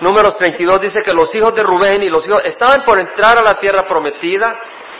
[0.00, 3.42] Números 32 dice que los hijos de Rubén y los hijos estaban por entrar a
[3.42, 4.56] la tierra prometida,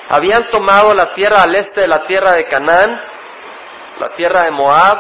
[0.09, 3.00] habían tomado la tierra al este de la tierra de Canaán,
[4.00, 4.99] la tierra de Moab,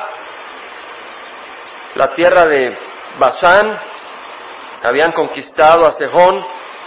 [1.94, 2.76] la tierra de
[3.18, 3.78] Basán,
[4.84, 6.46] habían conquistado a Sejón,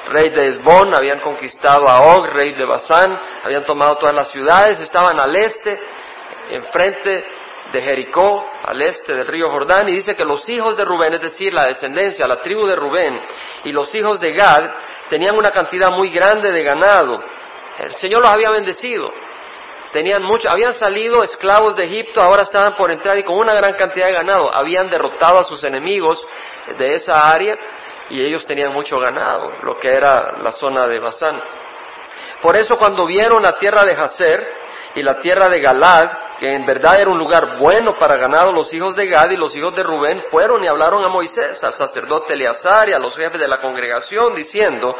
[0.09, 4.79] rey de Esbón, habían conquistado a Og, rey de Basán, habían tomado todas las ciudades,
[4.79, 5.77] estaban al este,
[6.51, 7.40] enfrente
[7.71, 11.21] de Jericó, al este del río Jordán, y dice que los hijos de Rubén, es
[11.21, 13.19] decir, la descendencia, la tribu de Rubén,
[13.63, 14.69] y los hijos de Gad,
[15.09, 17.21] tenían una cantidad muy grande de ganado.
[17.79, 19.11] El Señor los había bendecido.
[19.91, 23.73] Tenían mucho, habían salido esclavos de Egipto, ahora estaban por entrar y con una gran
[23.73, 24.53] cantidad de ganado.
[24.53, 26.25] Habían derrotado a sus enemigos
[26.77, 27.57] de esa área
[28.09, 31.41] y ellos tenían mucho ganado, lo que era la zona de Basán.
[32.41, 34.60] Por eso cuando vieron la tierra de Jazer
[34.95, 36.09] y la tierra de Galad,
[36.39, 39.55] que en verdad era un lugar bueno para ganado, los hijos de Gad y los
[39.55, 43.39] hijos de Rubén fueron y hablaron a Moisés, al sacerdote Eleazar y a los jefes
[43.39, 44.95] de la congregación, diciendo,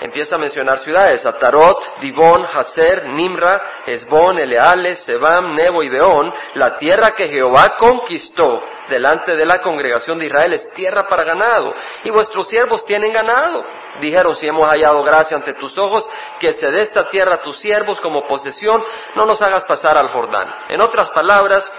[0.00, 6.76] empieza a mencionar ciudades, Atarot, Dibón, Hazer, Nimra, Esbón, Eleales, Sebam, Nebo y Beón, la
[6.76, 11.74] tierra que Jehová conquistó delante de la congregación de Israel es tierra para ganado,
[12.04, 13.64] y vuestros siervos tienen ganado.
[14.00, 16.08] Dijeron, si hemos hallado gracia ante tus ojos,
[16.38, 18.82] que se dé esta tierra a tus siervos como posesión,
[19.14, 20.48] no nos hagas pasar al Jordán.
[20.68, 21.72] En otras palabras,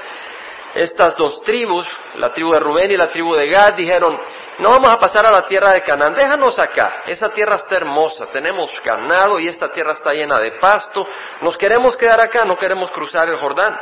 [0.76, 4.20] estas dos tribus, la tribu de Rubén y la tribu de Gad, dijeron,
[4.60, 8.26] no vamos a pasar a la tierra de Canaán, déjanos acá, esa tierra está hermosa,
[8.28, 11.06] tenemos ganado y esta tierra está llena de pasto,
[11.42, 13.80] nos queremos quedar acá, no queremos cruzar el Jordán.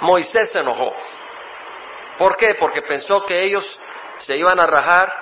[0.00, 0.94] Moisés se enojó.
[2.18, 2.54] ¿Por qué?
[2.54, 3.78] Porque pensó que ellos
[4.18, 5.12] se iban a rajar,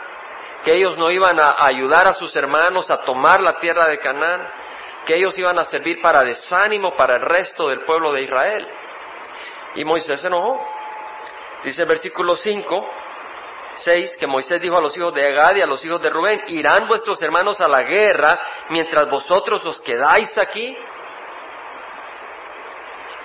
[0.64, 4.46] que ellos no iban a ayudar a sus hermanos a tomar la tierra de Canaán,
[5.06, 8.68] que ellos iban a servir para desánimo para el resto del pueblo de Israel.
[9.74, 10.60] Y Moisés se enojó.
[11.64, 12.90] Dice el versículo 5,
[13.74, 16.42] 6, que Moisés dijo a los hijos de Agad y a los hijos de Rubén,
[16.48, 20.76] ¿irán vuestros hermanos a la guerra mientras vosotros os quedáis aquí?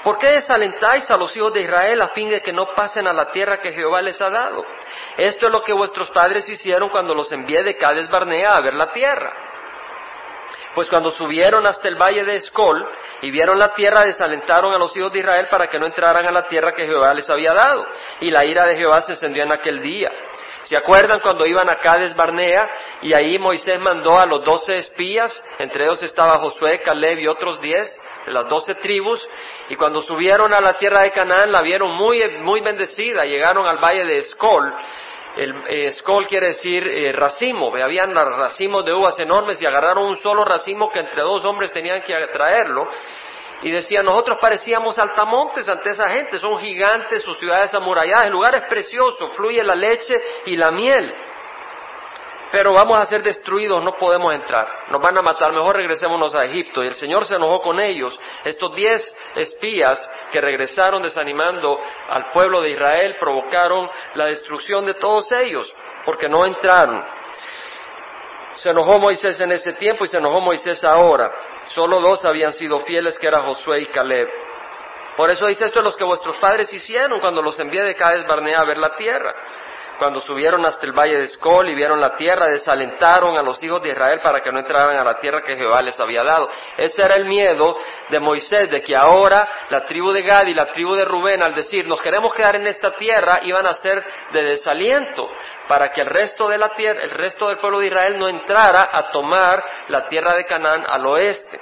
[0.03, 3.13] ¿Por qué desalentáis a los hijos de Israel a fin de que no pasen a
[3.13, 4.63] la tierra que Jehová les ha dado?
[5.18, 8.74] Esto es lo que vuestros padres hicieron cuando los envié de Cades Barnea a ver
[8.74, 9.34] la tierra.
[10.74, 12.88] Pues cuando subieron hasta el valle de Escol
[13.22, 16.31] y vieron la tierra, desalentaron a los hijos de Israel para que no entraran a
[16.31, 17.85] la tierra que Jehová les había dado.
[18.22, 20.12] Y la ira de Jehová se encendió en aquel día.
[20.67, 22.69] ¿Se acuerdan cuando iban a Cades Barnea
[23.01, 27.61] y ahí Moisés mandó a los doce espías, entre ellos estaba Josué, Caleb y otros
[27.61, 27.88] diez,
[28.25, 29.25] de las doce tribus,
[29.69, 33.78] y cuando subieron a la tierra de Canaán la vieron muy, muy bendecida, llegaron al
[33.78, 34.73] valle de Escol,
[35.38, 40.17] el eh, Escol quiere decir eh, racimo, habían racimos de uvas enormes y agarraron un
[40.17, 42.89] solo racimo que entre dos hombres tenían que traerlo,
[43.62, 48.56] y decía, nosotros parecíamos altamontes ante esa gente, son gigantes, sus ciudades amuralladas, el lugar
[48.56, 50.13] es precioso, fluye la leche
[50.45, 51.13] y la miel.
[52.51, 56.46] Pero vamos a ser destruidos, no podemos entrar, nos van a matar, mejor regresémonos a
[56.46, 56.81] Egipto.
[56.81, 58.17] Y el Señor se enojó con ellos.
[58.46, 61.78] Estos diez espías que regresaron desanimando
[62.09, 65.75] al pueblo de Israel provocaron la destrucción de todos ellos,
[66.06, 67.03] porque no entraron.
[68.53, 71.31] Se enojó Moisés en ese tiempo y se enojó Moisés ahora.
[71.69, 74.28] Solo dos habían sido fieles, que era Josué y Caleb.
[75.16, 78.28] Por eso dice esto es lo que vuestros padres hicieron cuando los envié de Cades
[78.28, 79.33] Barnea a ver la tierra.
[79.97, 83.81] Cuando subieron hasta el valle de Escol y vieron la tierra, desalentaron a los hijos
[83.81, 86.50] de Israel para que no entraran a la tierra que Jehová les había dado.
[86.78, 87.78] Ese era el miedo
[88.09, 91.56] de Moisés, de que ahora la tribu de Gad y la tribu de Rubén, al
[91.56, 95.28] decir, nos queremos quedar en esta tierra, iban a ser de desaliento
[95.68, 98.90] para que el resto de la tierra, el resto del pueblo de Israel no entrara
[98.91, 101.59] a tomar la tierra de Canaán al oeste.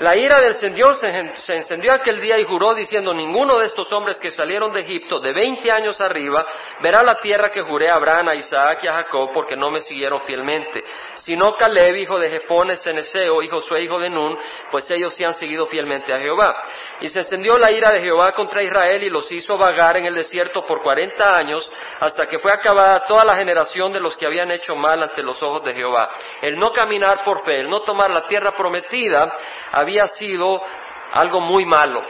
[0.00, 4.18] La ira del Señor se encendió aquel día y juró diciendo, ninguno de estos hombres
[4.18, 6.46] que salieron de Egipto de veinte años arriba
[6.80, 9.82] verá la tierra que juré a Abraham, a Isaac y a Jacob porque no me
[9.82, 10.82] siguieron fielmente,
[11.16, 14.38] sino Caleb, hijo de Jefones, Ceneseo, y Josué, hijo de Nun,
[14.70, 16.56] pues ellos sí han seguido fielmente a Jehová.
[17.02, 20.14] Y se encendió la ira de Jehová contra Israel y los hizo vagar en el
[20.14, 24.50] desierto por cuarenta años hasta que fue acabada toda la generación de los que habían
[24.50, 26.08] hecho mal ante los ojos de Jehová.
[26.40, 29.30] El no caminar por fe, el no tomar la tierra prometida,
[29.72, 30.62] había sido
[31.12, 32.02] algo muy malo.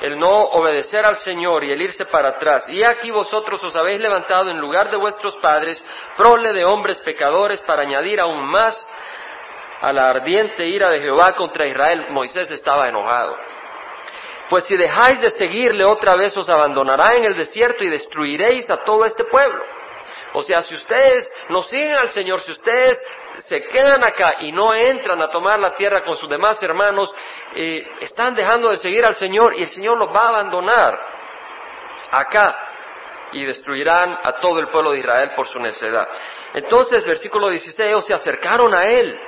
[0.00, 2.68] El no obedecer al Señor y el irse para atrás.
[2.68, 5.84] Y aquí vosotros os habéis levantado en lugar de vuestros padres,
[6.16, 8.88] prole de hombres pecadores, para añadir aún más
[9.80, 12.06] a la ardiente ira de Jehová contra Israel.
[12.10, 13.36] Moisés estaba enojado.
[14.48, 18.76] Pues si dejáis de seguirle otra vez os abandonará en el desierto y destruiréis a
[18.78, 19.62] todo este pueblo.
[20.32, 23.02] O sea, si ustedes no siguen al Señor, si ustedes
[23.42, 27.14] se quedan acá y no entran a tomar la tierra con sus demás hermanos,
[27.54, 31.00] eh, están dejando de seguir al Señor y el Señor los va a abandonar
[32.10, 32.64] acá.
[33.30, 36.08] y destruirán a todo el pueblo de Israel por su necedad.
[36.54, 39.20] Entonces, versículo 16, ellos se acercaron a él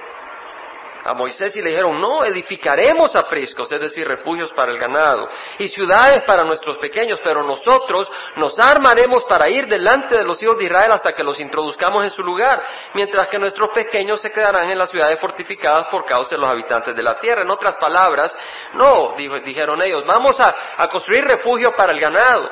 [1.04, 5.68] a Moisés y le dijeron, no, edificaremos apriscos, es decir, refugios para el ganado, y
[5.68, 10.64] ciudades para nuestros pequeños, pero nosotros nos armaremos para ir delante de los hijos de
[10.64, 12.62] Israel hasta que los introduzcamos en su lugar,
[12.94, 16.94] mientras que nuestros pequeños se quedarán en las ciudades fortificadas por causa de los habitantes
[16.94, 17.42] de la tierra.
[17.42, 18.36] En otras palabras,
[18.74, 19.14] no,
[19.44, 22.50] dijeron ellos, vamos a, a construir refugios para el ganado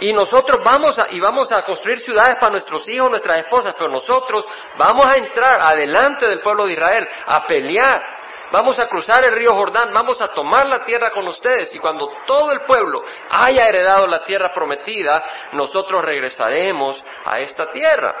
[0.00, 3.90] y nosotros vamos a, y vamos a construir ciudades para nuestros hijos, nuestras esposas, pero
[3.90, 4.46] nosotros
[4.76, 8.02] vamos a entrar adelante del pueblo de Israel a pelear.
[8.50, 12.08] Vamos a cruzar el río Jordán, vamos a tomar la tierra con ustedes y cuando
[12.26, 18.14] todo el pueblo haya heredado la tierra prometida, nosotros regresaremos a esta tierra.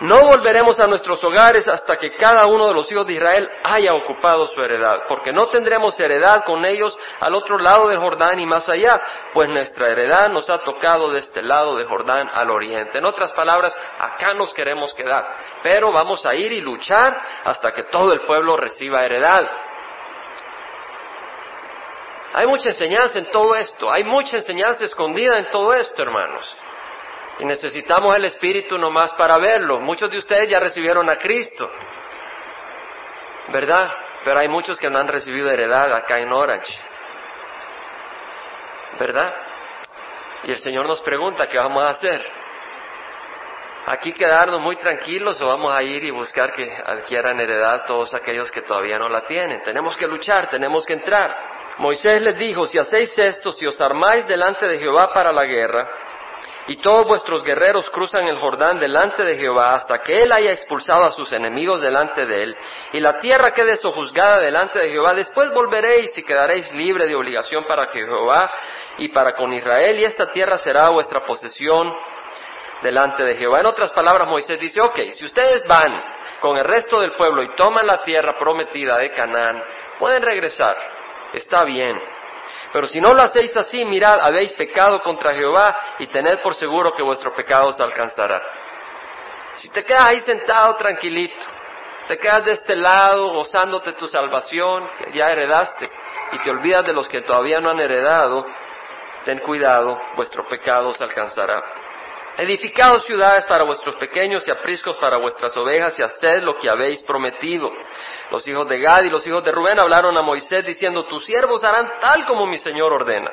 [0.00, 3.94] No volveremos a nuestros hogares hasta que cada uno de los hijos de Israel haya
[3.94, 8.46] ocupado su heredad, porque no tendremos heredad con ellos al otro lado del Jordán y
[8.46, 9.00] más allá,
[9.32, 12.98] pues nuestra heredad nos ha tocado de este lado del Jordán al oriente.
[12.98, 15.24] En otras palabras, acá nos queremos quedar,
[15.62, 19.48] pero vamos a ir y luchar hasta que todo el pueblo reciba heredad.
[22.32, 26.56] Hay mucha enseñanza en todo esto, hay mucha enseñanza escondida en todo esto, hermanos.
[27.38, 29.80] Y necesitamos el Espíritu nomás para verlo.
[29.80, 31.68] Muchos de ustedes ya recibieron a Cristo,
[33.48, 33.92] ¿verdad?
[34.24, 36.72] Pero hay muchos que no han recibido heredad acá en Orange,
[38.98, 39.34] ¿verdad?
[40.44, 42.24] Y el Señor nos pregunta, ¿qué vamos a hacer?
[43.86, 48.50] ¿Aquí quedarnos muy tranquilos o vamos a ir y buscar que adquieran heredad todos aquellos
[48.50, 49.62] que todavía no la tienen?
[49.62, 51.36] Tenemos que luchar, tenemos que entrar.
[51.78, 55.86] Moisés les dijo, si hacéis esto, si os armáis delante de Jehová para la guerra,
[56.66, 61.04] y todos vuestros guerreros cruzan el Jordán delante de Jehová hasta que él haya expulsado
[61.04, 62.56] a sus enemigos delante de él,
[62.92, 67.64] y la tierra quede sojuzgada delante de Jehová, después volveréis y quedaréis libre de obligación
[67.66, 68.50] para que Jehová
[68.98, 71.92] y para con Israel, y esta tierra será vuestra posesión
[72.82, 73.60] delante de Jehová.
[73.60, 75.90] En otras palabras, Moisés dice, ok, si ustedes van
[76.40, 79.62] con el resto del pueblo y toman la tierra prometida de Canaán,
[79.98, 80.76] pueden regresar,
[81.32, 81.98] está bien.
[82.74, 86.92] Pero si no lo hacéis así, mirad, habéis pecado contra Jehová y tened por seguro
[86.92, 88.42] que vuestro pecado os alcanzará.
[89.54, 91.46] Si te quedas ahí sentado tranquilito,
[92.08, 95.88] te quedas de este lado gozándote tu salvación, que ya heredaste,
[96.32, 98.44] y te olvidas de los que todavía no han heredado,
[99.24, 101.62] ten cuidado, vuestro pecado os alcanzará.
[102.36, 107.00] Edificaos ciudades para vuestros pequeños y apriscos para vuestras ovejas y haced lo que habéis
[107.02, 107.70] prometido.
[108.30, 111.62] Los hijos de Gad y los hijos de Rubén hablaron a Moisés diciendo, tus siervos
[111.62, 113.30] harán tal como mi Señor ordena.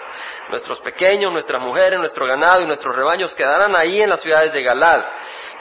[0.50, 4.62] Nuestros pequeños, nuestras mujeres, nuestro ganado y nuestros rebaños quedarán ahí en las ciudades de
[4.62, 5.02] Galad.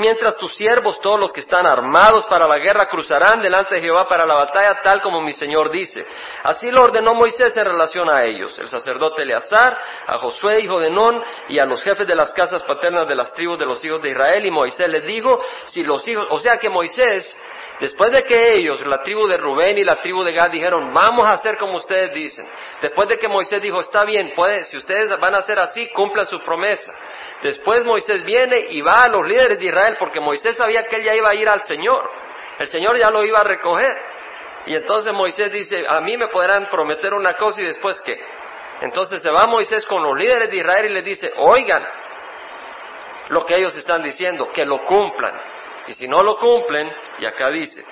[0.00, 4.08] Mientras tus siervos, todos los que están armados para la guerra, cruzarán delante de Jehová
[4.08, 6.06] para la batalla, tal como mi Señor dice.
[6.42, 9.76] Así lo ordenó Moisés en relación a ellos, el sacerdote Eleazar,
[10.06, 13.34] a Josué, hijo de Non, y a los jefes de las casas paternas de las
[13.34, 14.46] tribus de los hijos de Israel.
[14.46, 17.36] Y Moisés les dijo, si los hijos, o sea que Moisés
[17.80, 21.26] Después de que ellos, la tribu de Rubén y la tribu de Gad, dijeron, vamos
[21.26, 22.46] a hacer como ustedes dicen.
[22.82, 26.26] Después de que Moisés dijo, está bien, puede, si ustedes van a hacer así, cumplan
[26.26, 26.92] su promesa.
[27.42, 31.04] Después Moisés viene y va a los líderes de Israel, porque Moisés sabía que él
[31.04, 32.10] ya iba a ir al Señor.
[32.58, 33.96] El Señor ya lo iba a recoger.
[34.66, 38.20] Y entonces Moisés dice, a mí me podrán prometer una cosa y después qué.
[38.82, 41.82] Entonces se va Moisés con los líderes de Israel y les dice, oigan
[43.30, 45.32] lo que ellos están diciendo, que lo cumplan.
[45.86, 47.82] Y si no lo cumplen, y acá dice,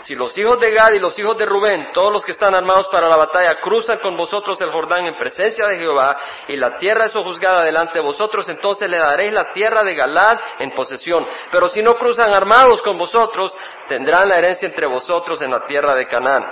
[0.00, 2.88] si los hijos de Gad y los hijos de Rubén, todos los que están armados
[2.88, 7.06] para la batalla, cruzan con vosotros el Jordán en presencia de Jehová, y la tierra
[7.06, 11.26] es juzgada delante de vosotros, entonces le daréis la tierra de Galad en posesión.
[11.50, 13.54] Pero si no cruzan armados con vosotros,
[13.88, 16.44] tendrán la herencia entre vosotros en la tierra de Canaán.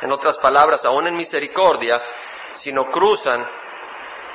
[0.00, 2.00] En otras palabras, aún en misericordia,
[2.54, 3.46] si no cruzan,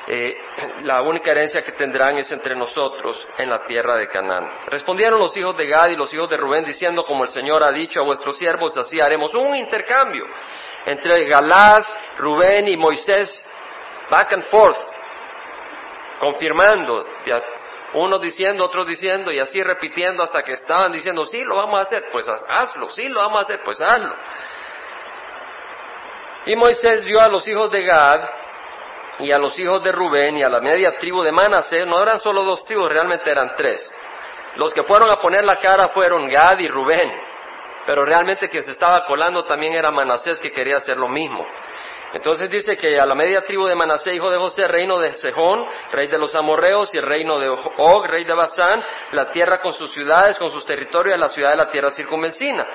[0.07, 0.37] eh,
[0.83, 4.49] la única herencia que tendrán es entre nosotros en la tierra de Canaán.
[4.67, 7.71] Respondieron los hijos de Gad y los hijos de Rubén diciendo, como el Señor ha
[7.71, 10.25] dicho a vuestros siervos, así haremos un intercambio
[10.85, 11.83] entre Galad,
[12.17, 13.43] Rubén y Moisés,
[14.11, 14.77] back and forth,
[16.19, 17.03] confirmando,
[17.93, 21.81] unos diciendo, otros diciendo, y así repitiendo hasta que estaban diciendo, sí, lo vamos a
[21.81, 24.15] hacer, pues hazlo, sí, lo vamos a hacer, pues hazlo.
[26.45, 28.44] Y Moisés dio a los hijos de Gad
[29.19, 32.19] y a los hijos de Rubén y a la media tribu de Manasés, no eran
[32.19, 33.91] solo dos tribus, realmente eran tres.
[34.55, 37.11] Los que fueron a poner la cara fueron Gad y Rubén,
[37.85, 41.45] pero realmente quien se estaba colando también era Manasés que quería hacer lo mismo.
[42.13, 45.65] Entonces dice que a la media tribu de Manasés, hijo de José, reino de Sejón,
[45.91, 48.81] rey de los amorreos, y el reino de Og, rey de Basán,
[49.11, 52.65] la tierra con sus ciudades, con sus territorios, la ciudad de la tierra circunvencina.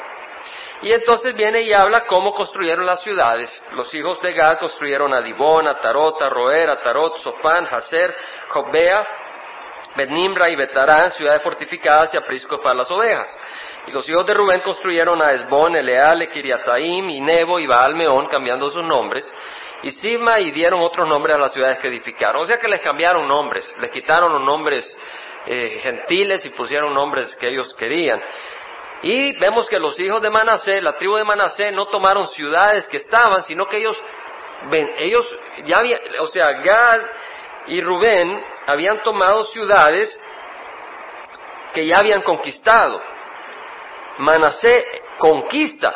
[0.82, 3.50] Y entonces viene y habla cómo construyeron las ciudades.
[3.72, 8.14] Los hijos de Gad construyeron a Dibón, a Tarot, a Roer, a Tarot, Sofán, Hazer,
[8.48, 9.06] Jobea,
[9.96, 13.36] Benimra y Betarán, ciudades fortificadas y apriscos para las ovejas.
[13.86, 18.70] Y los hijos de Rubén construyeron a Esbón, Eleale, Kiriataim, y Nebo y Baalmeón, cambiando
[18.70, 19.30] sus nombres.
[19.82, 22.42] Y Sima y dieron otros nombres a las ciudades que edificaron.
[22.42, 24.96] O sea que les cambiaron nombres, les quitaron los nombres
[25.46, 28.20] eh, gentiles y pusieron nombres que ellos querían.
[29.02, 32.98] Y vemos que los hijos de Manasé, la tribu de Manasé, no tomaron ciudades que
[32.98, 34.00] estaban, sino que ellos,
[34.70, 35.26] ven, ellos
[35.64, 37.00] ya habían, o sea, Gad
[37.66, 40.18] y Rubén habían tomado ciudades
[41.72, 43.00] que ya habían conquistado.
[44.18, 44.84] Manasé
[45.18, 45.94] conquista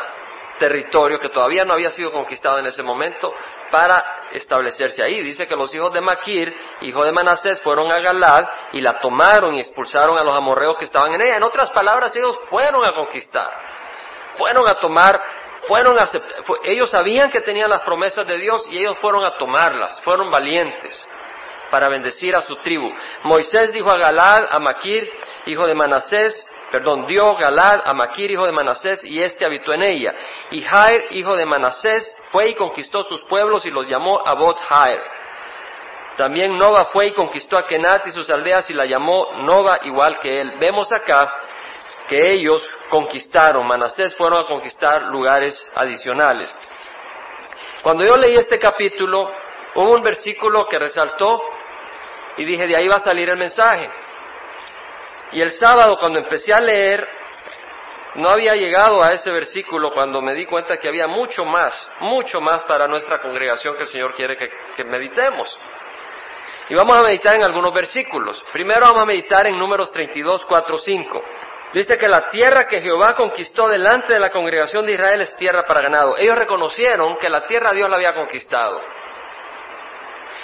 [0.59, 3.35] territorio que todavía no había sido conquistado en ese momento
[3.71, 5.23] para establecerse ahí.
[5.23, 9.55] Dice que los hijos de Maquir, hijo de Manasés, fueron a Galad y la tomaron
[9.55, 11.37] y expulsaron a los amorreos que estaban en ella.
[11.37, 13.51] En otras palabras, ellos fueron a conquistar,
[14.37, 15.21] fueron a tomar,
[15.69, 16.09] fueron a
[16.65, 21.09] ellos sabían que tenían las promesas de Dios y ellos fueron a tomarlas, fueron valientes
[21.71, 22.93] para bendecir a su tribu.
[23.25, 25.11] Moisés dijo a Galad, a Maquir,
[25.47, 29.83] hijo de Manasés, perdón, dio Galad a Maquir, hijo de Manasés, y éste habitó en
[29.83, 30.13] ella.
[30.51, 35.01] Y Jair, hijo de Manasés, fue y conquistó sus pueblos y los llamó Abot Jair.
[36.17, 40.19] También Nova fue y conquistó a Kenat y sus aldeas y la llamó Nova igual
[40.19, 40.55] que él.
[40.59, 41.33] Vemos acá
[42.09, 46.53] que ellos conquistaron, Manasés fueron a conquistar lugares adicionales.
[47.85, 49.31] Cuando yo leí este capítulo,
[49.77, 51.41] hubo un versículo que resaltó
[52.37, 53.89] y dije, de ahí va a salir el mensaje.
[55.35, 57.07] Y el sábado cuando empecé a leer,
[58.15, 62.41] no había llegado a ese versículo cuando me di cuenta que había mucho más, mucho
[62.41, 65.59] más para nuestra congregación que el Señor quiere que, meditemos.
[66.69, 68.45] Y vamos a meditar en algunos versículos.
[68.53, 71.25] Primero vamos a meditar en números 32, 4, 5.
[71.73, 75.65] Dice que la tierra que Jehová conquistó delante de la congregación de Israel es tierra
[75.67, 76.17] para ganado.
[76.17, 78.81] Ellos reconocieron que la tierra Dios la había conquistado.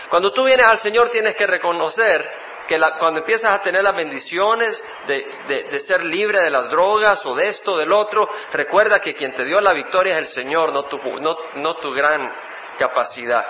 [0.09, 2.39] Cuando tú vienes al Señor tienes que reconocer
[2.71, 7.49] que cuando empiezas a tener las bendiciones de, ser libre de las drogas o de
[7.49, 10.99] esto, del otro, recuerda que quien te dio la victoria es el Señor, no tu,
[11.21, 12.33] no tu gran
[12.79, 13.45] capacidad.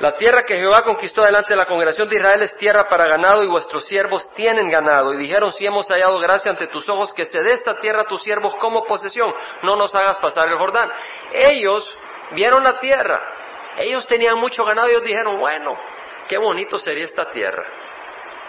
[0.00, 3.44] La tierra que Jehová conquistó delante de la congregación de Israel es tierra para ganado
[3.44, 5.14] y vuestros siervos tienen ganado.
[5.14, 8.06] Y dijeron, si hemos hallado gracia ante tus ojos, que se dé esta tierra a
[8.06, 10.90] tus siervos como posesión, no nos hagas pasar el Jordán.
[11.32, 11.96] Ellos
[12.32, 13.22] vieron la tierra,
[13.78, 15.76] ellos tenían mucho ganado y ellos dijeron, bueno,
[16.28, 17.64] qué bonito sería esta tierra.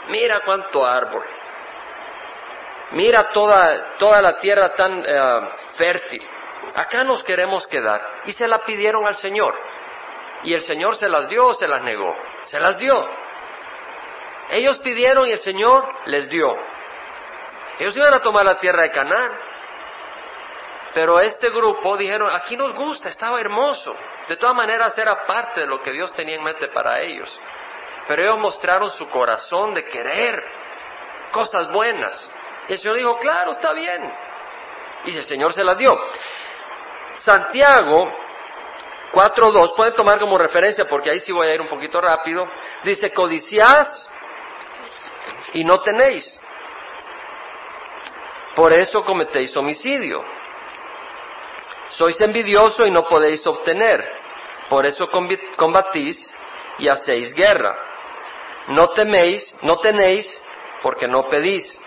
[0.09, 1.23] Mira cuánto árbol.
[2.91, 6.25] Mira toda, toda la tierra tan eh, fértil.
[6.75, 8.21] Acá nos queremos quedar.
[8.25, 9.53] Y se la pidieron al Señor.
[10.43, 12.15] Y el Señor se las dio o se las negó.
[12.43, 12.95] Se las dio.
[14.51, 16.55] Ellos pidieron y el Señor les dio.
[17.79, 19.31] Ellos iban a tomar la tierra de Canaán.
[20.93, 23.93] Pero este grupo dijeron, aquí nos gusta, estaba hermoso.
[24.27, 27.39] De todas maneras era parte de lo que Dios tenía en mente para ellos.
[28.07, 30.43] Pero ellos mostraron su corazón de querer
[31.31, 32.29] cosas buenas.
[32.67, 34.11] Y el Señor dijo, claro, está bien.
[35.05, 35.97] Y el Señor se las dio.
[37.15, 38.11] Santiago
[39.13, 42.45] 4.2, pueden tomar como referencia porque ahí sí voy a ir un poquito rápido.
[42.83, 44.09] Dice, codiciás
[45.53, 46.37] y no tenéis.
[48.55, 50.23] Por eso cometéis homicidio.
[51.89, 54.16] Sois envidioso y no podéis obtener.
[54.69, 55.09] Por eso
[55.57, 56.31] combatís
[56.79, 57.75] y hacéis guerra.
[58.67, 60.27] No teméis, no tenéis,
[60.81, 61.79] porque no pedís.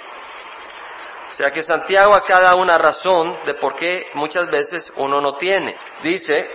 [1.31, 5.37] O sea que Santiago acá da una razón de por qué muchas veces uno no
[5.37, 5.77] tiene.
[6.03, 6.51] Dice,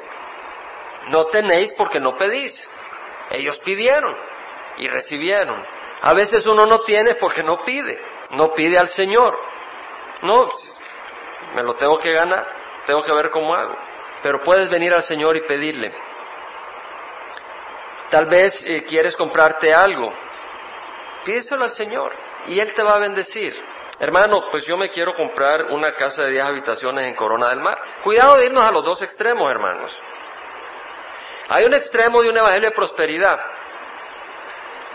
[1.08, 2.54] no tenéis porque no pedís.
[3.30, 4.16] Ellos pidieron
[4.78, 5.64] y recibieron.
[6.02, 8.00] A veces uno no tiene porque no pide,
[8.32, 9.38] no pide al Señor.
[10.24, 10.48] No,
[11.56, 13.76] me lo tengo que ganar tengo que ver cómo hago.
[14.24, 15.94] Pero puedes venir al Señor y pedirle.
[18.10, 20.12] Tal vez eh, quieres comprarte algo.
[21.26, 22.14] Pídeselo al Señor
[22.48, 23.56] y Él te va a bendecir.
[24.00, 27.78] Hermano, pues yo me quiero comprar una casa de 10 habitaciones en Corona del Mar.
[28.04, 29.98] Cuidado de irnos a los dos extremos, hermanos.
[31.50, 33.40] Hay un extremo de un evangelio de prosperidad,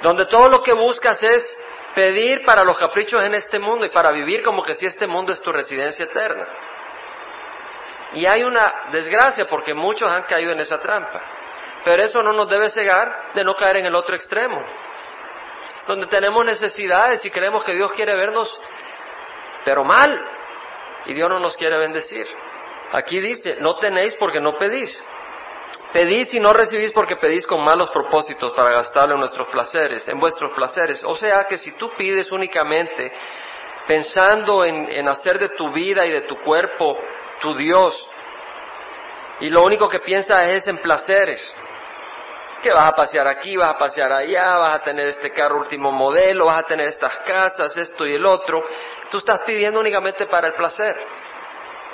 [0.03, 1.59] donde todo lo que buscas es
[1.95, 5.33] pedir para los caprichos en este mundo y para vivir como que si este mundo
[5.33, 6.47] es tu residencia eterna.
[8.15, 11.21] Y hay una desgracia porque muchos han caído en esa trampa.
[11.85, 14.63] Pero eso no nos debe cegar de no caer en el otro extremo,
[15.87, 18.61] donde tenemos necesidades y creemos que Dios quiere vernos,
[19.65, 20.21] pero mal,
[21.07, 22.27] y Dios no nos quiere bendecir.
[22.93, 25.03] Aquí dice, no tenéis porque no pedís.
[25.93, 30.21] Pedís y no recibís porque pedís con malos propósitos para gastarlo en nuestros placeres, en
[30.21, 31.03] vuestros placeres.
[31.05, 33.13] O sea que si tú pides únicamente
[33.87, 36.97] pensando en, hacer de tu vida y de tu cuerpo
[37.41, 38.07] tu Dios.
[39.41, 41.55] Y lo único que piensas es en placeres.
[42.63, 45.91] Que vas a pasear aquí, vas a pasear allá, vas a tener este carro último
[45.91, 48.63] modelo, vas a tener estas casas, esto y el otro.
[49.11, 50.97] Tú estás pidiendo únicamente para el placer.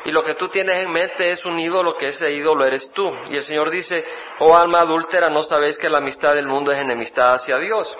[0.05, 3.13] Y lo que tú tienes en mente es un ídolo que ese ídolo eres tú.
[3.29, 4.05] Y el Señor dice,
[4.39, 7.97] oh alma adúltera, no sabéis que la amistad del mundo es enemistad hacia Dios.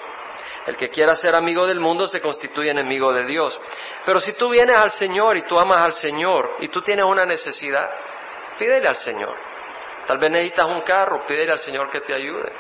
[0.67, 3.59] El que quiera ser amigo del mundo se constituye enemigo de Dios.
[4.05, 7.27] Pero si tú vienes al Señor y tú amas al Señor y tú tienes una
[7.27, 7.89] necesidad,
[8.59, 9.56] pídele al Señor.
[10.07, 12.53] Tal vez necesitas un carro, pídele al Señor que te ayude.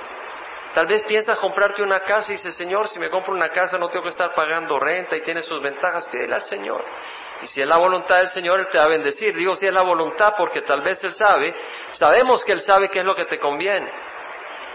[0.74, 3.88] Tal vez piensas comprarte una casa y dices, Señor, si me compro una casa no
[3.88, 6.84] tengo que estar pagando renta y tiene sus ventajas, pídele al Señor.
[7.42, 9.34] Y si es la voluntad del Señor, Él te va a bendecir.
[9.34, 11.54] Digo si es la voluntad porque tal vez Él sabe,
[11.92, 13.90] sabemos que Él sabe qué es lo que te conviene.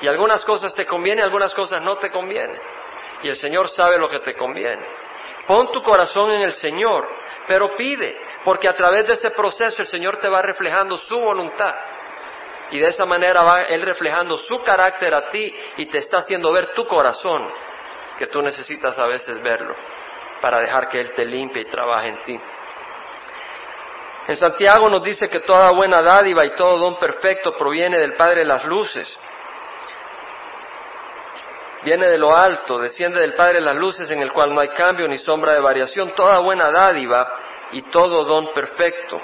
[0.01, 2.59] Y algunas cosas te convienen, algunas cosas no te convienen
[3.23, 4.85] y el Señor sabe lo que te conviene.
[5.47, 7.07] Pon tu corazón en el Señor,
[7.47, 11.73] pero pide, porque a través de ese proceso el Señor te va reflejando su voluntad.
[12.71, 16.51] Y de esa manera va Él reflejando su carácter a ti y te está haciendo
[16.51, 17.49] ver tu corazón,
[18.17, 19.75] que tú necesitas a veces verlo,
[20.41, 22.39] para dejar que Él te limpie y trabaje en ti.
[24.27, 28.39] En Santiago nos dice que toda buena dádiva y todo don perfecto proviene del Padre
[28.39, 29.19] de las Luces,
[31.83, 34.69] viene de lo alto, desciende del Padre de las luces en el cual no hay
[34.69, 37.27] cambio ni sombra de variación, toda buena dádiva
[37.71, 39.19] y todo don perfecto.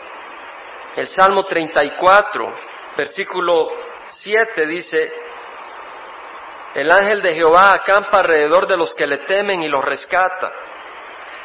[0.96, 2.54] El Salmo 34,
[2.98, 3.70] versículo
[4.08, 5.14] 7 dice,
[6.76, 10.52] el ángel de Jehová acampa alrededor de los que le temen y los rescata.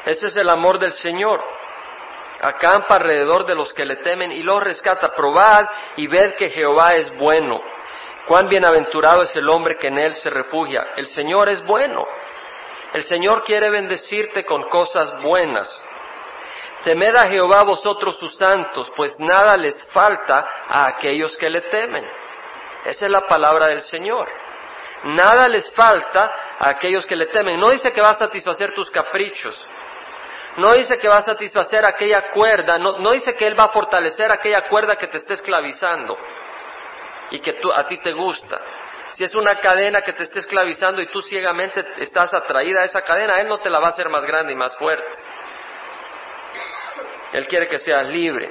[0.04, 1.40] Ese es el amor del Señor.
[2.40, 5.14] Acampa alrededor de los que le temen y los rescata.
[5.14, 5.64] Probad
[5.97, 7.61] y ved que Jehová es bueno
[8.26, 10.92] Cuán bienaventurado es el hombre que en él se refugia.
[10.97, 12.06] El Señor es bueno.
[12.92, 15.80] El Señor quiere bendecirte con cosas buenas.
[16.84, 22.04] Temed a Jehová vosotros sus santos, pues nada les falta a aquellos que le temen.
[22.84, 24.28] Esa es la palabra del Señor.
[25.04, 27.58] Nada les falta a aquellos que le temen.
[27.58, 29.66] No dice que va a satisfacer tus caprichos.
[30.56, 32.78] No dice que va a satisfacer aquella cuerda.
[32.78, 36.18] No, dice que Él va a fortalecer aquella cuerda que te esté esclavizando
[37.30, 38.61] y que tú, a ti te gusta.
[39.11, 43.02] Si es una cadena que te esté esclavizando y tú ciegamente estás atraída a esa
[43.02, 45.32] cadena, Él no te la va a hacer más grande y más fuerte.
[47.33, 48.51] Él quiere que seas libre.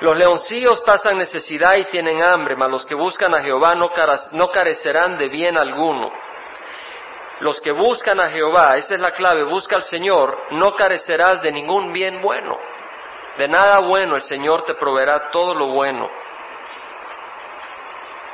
[0.00, 5.16] Los leoncillos pasan necesidad y tienen hambre, mas los que buscan a Jehová no, carecerán
[5.16, 6.12] de bien alguno.
[7.40, 11.52] Los que buscan a Jehová, esa es la clave, busca al Señor, no carecerás de
[11.52, 12.58] ningún bien bueno.
[13.38, 16.08] De nada bueno el Señor te proveerá todo lo bueno.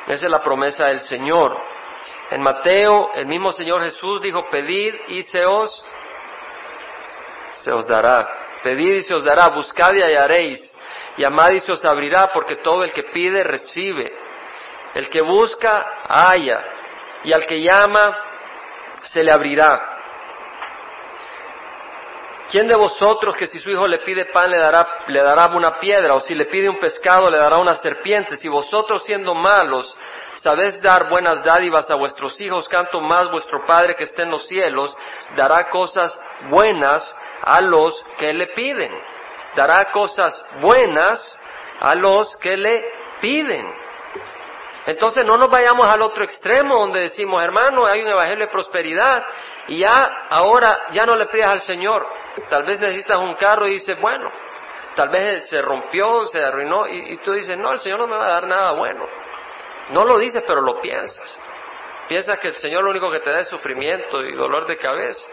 [0.08, 1.56] Esa es la promesa del Señor.
[2.30, 5.44] En Mateo, el mismo Señor Jesús dijo, pedid y se
[7.54, 8.41] se os dará.
[8.62, 10.72] Pedid y se os dará, buscad y hallaréis,
[11.16, 14.12] llamad y se os abrirá, porque todo el que pide recibe.
[14.94, 16.62] El que busca, halla,
[17.24, 18.16] y al que llama,
[19.02, 19.92] se le abrirá.
[22.52, 25.80] ¿Quién de vosotros que si su hijo le pide pan le dará, le dará una
[25.80, 28.36] piedra o si le pide un pescado le dará una serpiente?
[28.36, 29.96] Si vosotros siendo malos
[30.34, 34.46] sabéis dar buenas dádivas a vuestros hijos, canto más vuestro Padre que esté en los
[34.46, 34.94] cielos
[35.34, 36.20] dará cosas
[36.50, 38.92] buenas a los que le piden.
[39.54, 41.38] Dará cosas buenas
[41.80, 42.80] a los que le
[43.20, 43.66] piden.
[44.86, 49.24] Entonces no nos vayamos al otro extremo donde decimos, hermano, hay un evangelio de prosperidad
[49.68, 52.06] y ya ahora ya no le pidas al Señor.
[52.48, 54.28] Tal vez necesitas un carro y dices, bueno,
[54.94, 58.26] tal vez se rompió, se arruinó y, tú dices, no, el Señor no me va
[58.26, 59.06] a dar nada bueno.
[59.90, 61.38] No lo dices, pero lo piensas.
[62.08, 65.28] Piensas que el Señor lo único que te da es sufrimiento y dolor de cabeza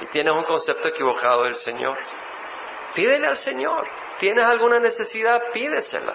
[0.00, 1.98] y tienes un concepto equivocado del Señor.
[2.94, 3.86] Pídele al Señor.
[4.18, 5.40] ¿Tienes alguna necesidad?
[5.52, 6.12] Pídesela.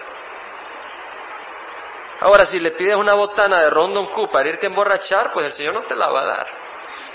[2.20, 5.52] Ahora, si le pides una botana de Rondon Q para irte a emborrachar, pues el
[5.52, 6.46] Señor no te la va a dar.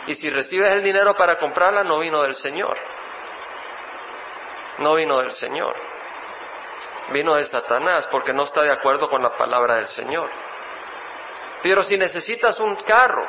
[0.08, 2.78] Y si recibes el dinero para comprarla, no vino del Señor.
[4.78, 5.76] No vino del Señor.
[7.12, 10.30] Vino de Satanás porque no está de acuerdo con la palabra del Señor.
[11.62, 13.28] Pero si necesitas un carro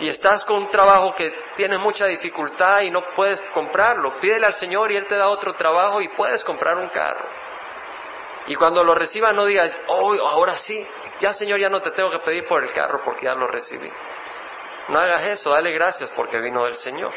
[0.00, 4.54] y estás con un trabajo que tiene mucha dificultad y no puedes comprarlo, pídele al
[4.54, 7.26] Señor y Él te da otro trabajo y puedes comprar un carro.
[8.46, 10.86] Y cuando lo recibas no digas, oh, ahora sí,
[11.20, 13.90] ya Señor, ya no te tengo que pedir por el carro porque ya lo recibí.
[14.88, 17.12] No hagas eso, dale gracias porque vino del Señor.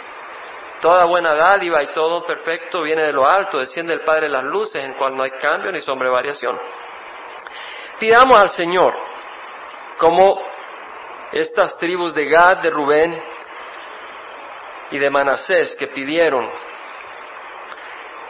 [0.82, 4.44] Toda buena dádiva y todo perfecto viene de lo alto, desciende el Padre de las
[4.44, 6.60] luces, en cual no hay cambio ni sombra de variación.
[7.98, 8.94] Pidamos al Señor,
[9.98, 10.53] como
[11.34, 13.22] estas tribus de Gad, de Rubén
[14.92, 16.50] y de Manasés que pidieron.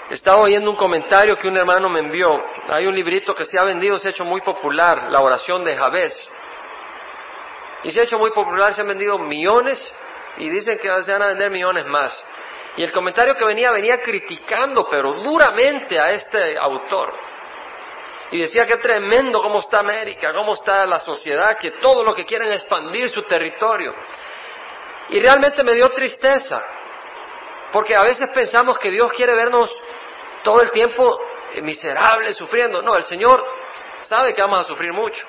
[0.10, 2.44] Estaba oyendo un comentario que un hermano me envió.
[2.70, 5.76] Hay un librito que se ha vendido, se ha hecho muy popular, la oración de
[5.76, 6.14] Jabez.
[7.84, 9.94] Y se ha hecho muy popular, se han vendido millones
[10.38, 12.26] y dicen que se van a vender millones más.
[12.78, 17.14] Y el comentario que venía venía criticando, pero duramente a este autor.
[18.34, 22.26] Y decía que tremendo cómo está América, cómo está la sociedad, que todo lo que
[22.26, 23.94] quieren es expandir su territorio.
[25.10, 26.66] Y realmente me dio tristeza,
[27.72, 29.72] porque a veces pensamos que Dios quiere vernos
[30.42, 31.16] todo el tiempo
[31.62, 32.82] miserables, sufriendo.
[32.82, 33.46] No, el Señor
[34.02, 35.28] sabe que vamos a sufrir mucho.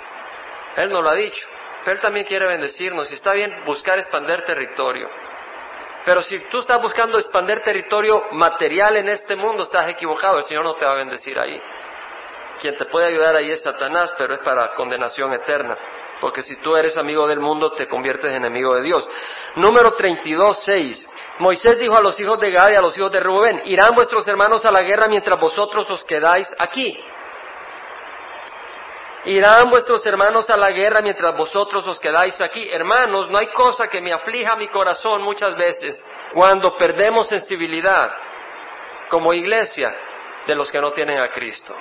[0.75, 1.47] Él nos lo ha dicho.
[1.85, 5.11] Pero Él también quiere bendecirnos y está bien buscar expander territorio.
[6.07, 10.39] Pero si tú estás buscando expander territorio material en este mundo, estás equivocado.
[10.39, 11.61] El Señor no te va a bendecir ahí.
[12.61, 15.77] Quien te puede ayudar ahí es Satanás, pero es para condenación eterna.
[16.21, 19.09] Porque si tú eres amigo del mundo, te conviertes en enemigo de Dios.
[19.57, 21.09] Número 32, 6.
[21.39, 24.27] Moisés dijo a los hijos de Gad y a los hijos de Rubén, irán vuestros
[24.29, 26.97] hermanos a la guerra mientras vosotros os quedáis aquí.
[29.27, 32.69] Irán vuestros hermanos a la guerra mientras vosotros os quedáis aquí.
[32.71, 38.13] Hermanos, no hay cosa que me aflija mi corazón muchas veces cuando perdemos sensibilidad
[39.09, 39.95] como iglesia
[40.47, 41.75] de los que no tienen a Cristo.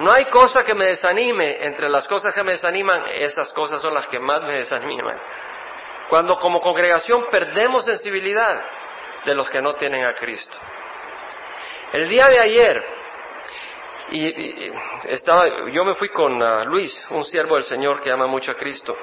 [0.00, 3.92] No hay cosa que me desanime, entre las cosas que me desaniman, esas cosas son
[3.92, 5.18] las que más me desaniman.
[6.08, 8.64] Cuando como congregación perdemos sensibilidad
[9.26, 10.56] de los que no tienen a Cristo.
[11.92, 12.84] El día de ayer,
[14.10, 14.72] y,
[15.04, 18.54] estaba, yo me fui con uh, Luis, un siervo del Señor que ama mucho a
[18.54, 18.96] Cristo.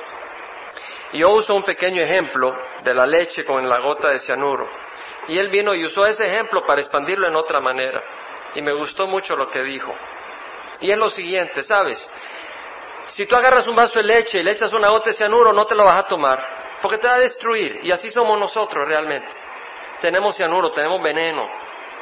[1.13, 4.67] Y yo uso un pequeño ejemplo de la leche con la gota de cianuro.
[5.27, 8.01] Y él vino y usó ese ejemplo para expandirlo en otra manera.
[8.55, 9.93] Y me gustó mucho lo que dijo.
[10.81, 12.07] Y es lo siguiente, ¿sabes?
[13.07, 15.65] Si tú agarras un vaso de leche y le echas una gota de cianuro, no
[15.65, 17.79] te lo vas a tomar porque te va a destruir.
[17.83, 19.29] Y así somos nosotros realmente.
[20.01, 21.47] Tenemos cianuro, tenemos veneno.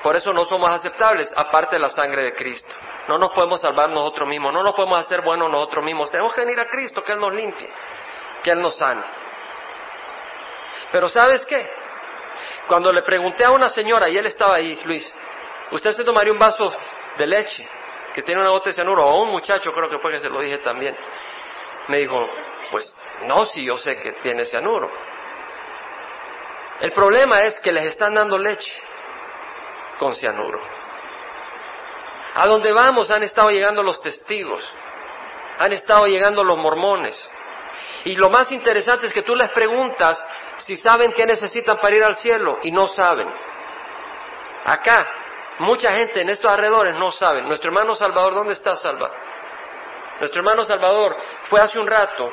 [0.03, 2.73] Por eso no somos aceptables, aparte de la sangre de Cristo.
[3.07, 6.11] No nos podemos salvar nosotros mismos, no nos podemos hacer buenos nosotros mismos.
[6.11, 7.69] Tenemos que venir a Cristo, que Él nos limpie,
[8.43, 9.03] que Él nos sane.
[10.91, 11.67] Pero ¿sabes qué?
[12.67, 15.11] Cuando le pregunté a una señora, y él estaba ahí, Luis,
[15.71, 16.71] ¿usted se tomaría un vaso
[17.17, 17.67] de leche
[18.15, 19.05] que tiene una gota de cianuro?
[19.05, 20.95] O un muchacho, creo que fue que se lo dije también.
[21.89, 22.17] Me dijo,
[22.71, 24.89] pues no, si yo sé que tiene cianuro.
[26.79, 28.71] El problema es que les están dando leche
[29.99, 30.61] con cianuro.
[32.35, 34.63] A donde vamos han estado llegando los testigos,
[35.59, 37.29] han estado llegando los mormones.
[38.05, 40.25] Y lo más interesante es que tú les preguntas
[40.59, 43.27] si saben qué necesitan para ir al cielo y no saben.
[44.63, 45.05] Acá,
[45.59, 47.47] mucha gente en estos alrededores no saben.
[47.47, 49.15] Nuestro hermano Salvador, ¿dónde está Salvador?
[50.19, 51.15] Nuestro hermano Salvador
[51.45, 52.31] fue hace un rato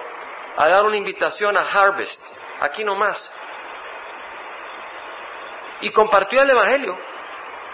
[0.56, 2.22] a dar una invitación a Harvest,
[2.60, 3.32] aquí nomás.
[5.80, 6.96] Y compartió el Evangelio.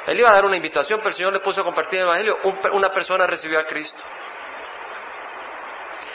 [0.06, 2.38] Él iba a dar una invitación, pero el Señor le puso a compartir el Evangelio.
[2.72, 4.02] una persona recibió a Cristo.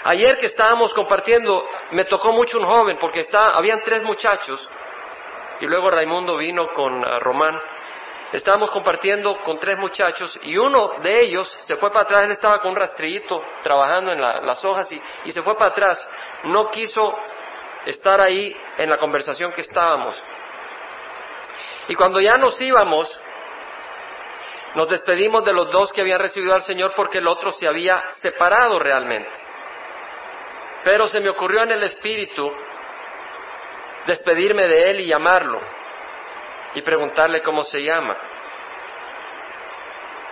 [0.06, 4.68] Ayer que estábamos compartiendo, me tocó mucho un joven, porque está, habían tres muchachos,
[5.62, 7.58] y luego Raimundo vino con uh, Román.
[8.34, 12.60] Estábamos compartiendo con tres muchachos y uno de ellos se fue para atrás, él estaba
[12.62, 16.10] con un rastrillito trabajando en las hojas y, y se fue para atrás.
[16.46, 17.16] No quiso
[17.86, 20.22] estar ahí en la conversación que estábamos.
[21.88, 23.22] Y cuando ya nos íbamos,
[24.74, 28.10] nos despedimos de los dos que habían recibido al Señor porque el otro se había
[28.10, 29.30] separado realmente.
[30.84, 32.52] Pero se me ocurrió en el espíritu
[34.08, 35.60] despedirme de él y llamarlo
[36.76, 38.18] y preguntarle cómo se llama.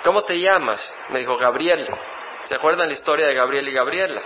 [0.04, 0.94] ¿Cómo te llamas?
[1.10, 1.88] Me dijo Gabriel.
[2.46, 4.22] ¿Se acuerdan la historia de Gabriel y Gabriela?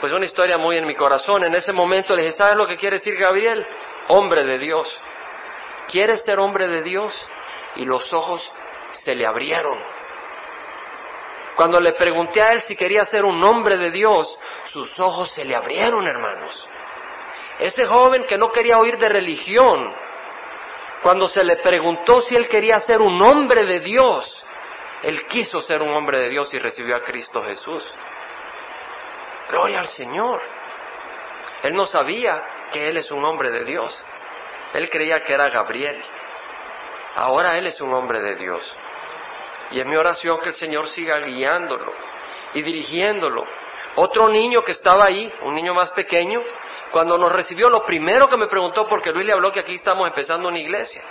[0.00, 1.44] Pues una historia muy en mi corazón.
[1.44, 3.66] En ese momento le dije, ¿sabes lo que quiere decir Gabriel?
[4.08, 4.98] Hombre de Dios.
[5.88, 7.26] ¿Quieres ser hombre de Dios?
[7.76, 8.50] Y los ojos
[8.92, 9.78] se le abrieron.
[11.56, 14.34] Cuando le pregunté a él si quería ser un hombre de Dios,
[14.72, 16.66] sus ojos se le abrieron, hermanos.
[17.58, 19.92] Ese joven que no quería oír de religión,
[21.02, 24.44] cuando se le preguntó si él quería ser un hombre de Dios,
[25.02, 27.90] él quiso ser un hombre de Dios y recibió a Cristo Jesús.
[29.50, 30.42] Gloria al Señor.
[31.62, 34.04] Él no sabía que Él es un hombre de Dios.
[34.74, 36.00] Él creía que era Gabriel.
[37.16, 38.76] Ahora Él es un hombre de Dios.
[39.72, 41.92] Y es mi oración que el Señor siga guiándolo
[42.54, 43.44] y dirigiéndolo.
[43.96, 46.42] Otro niño que estaba ahí, un niño más pequeño,
[46.90, 50.08] cuando nos recibió, lo primero que me preguntó, porque Luis le habló que aquí estamos
[50.08, 51.02] empezando una iglesia,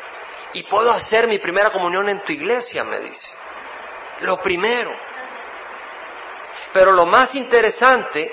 [0.54, 3.32] y puedo hacer mi primera comunión en tu iglesia, me dice.
[4.22, 4.92] Lo primero.
[6.74, 8.32] Pero lo más interesante,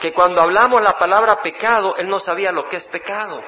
[0.00, 3.42] que cuando hablamos la palabra pecado, él no sabía lo que es pecado.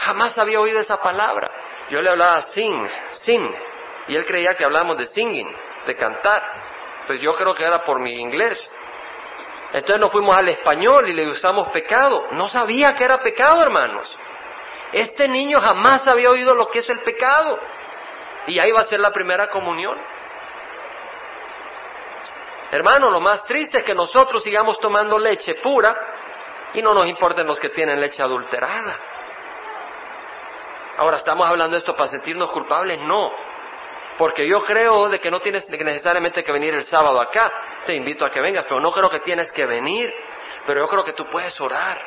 [0.00, 1.50] Jamás había oído esa palabra.
[1.90, 3.54] Yo le hablaba sing, sing,
[4.08, 5.48] y él creía que hablábamos de singing,
[5.86, 6.42] de cantar.
[7.06, 8.70] Pues yo creo que era por mi inglés.
[9.72, 12.28] Entonces nos fuimos al español y le usamos pecado.
[12.32, 14.16] No sabía que era pecado, hermanos.
[14.92, 17.58] Este niño jamás había oído lo que es el pecado.
[18.46, 19.98] Y ahí va a ser la primera comunión.
[22.70, 25.94] Hermano, lo más triste es que nosotros sigamos tomando leche pura
[26.74, 28.98] y no nos importen los que tienen leche adulterada.
[30.98, 32.98] Ahora, ¿estamos hablando de esto para sentirnos culpables?
[33.00, 33.30] No.
[34.18, 37.50] Porque yo creo de que no tienes necesariamente que venir el sábado acá.
[37.86, 40.12] Te invito a que vengas, pero no creo que tienes que venir.
[40.66, 41.98] Pero yo creo que tú puedes orar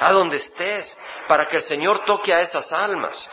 [0.00, 3.30] a donde estés para que el Señor toque a esas almas.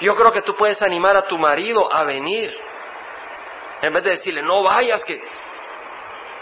[0.00, 2.56] Yo creo que tú puedes animar a tu marido a venir
[3.82, 5.20] en vez de decirle, no vayas, que...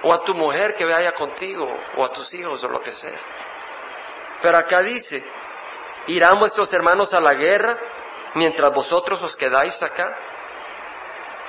[0.02, 3.18] o a tu mujer que vaya contigo, o a tus hijos, o lo que sea.
[4.42, 5.24] Pero acá dice,
[6.08, 7.76] ¿irán vuestros hermanos a la guerra
[8.34, 10.16] mientras vosotros os quedáis acá?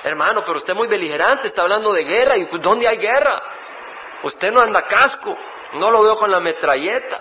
[0.04, 3.42] Hermano, pero usted es muy beligerante, está hablando de guerra, ¿y dónde hay guerra?
[4.22, 5.36] Usted no anda casco,
[5.74, 7.20] no lo veo con la metralleta.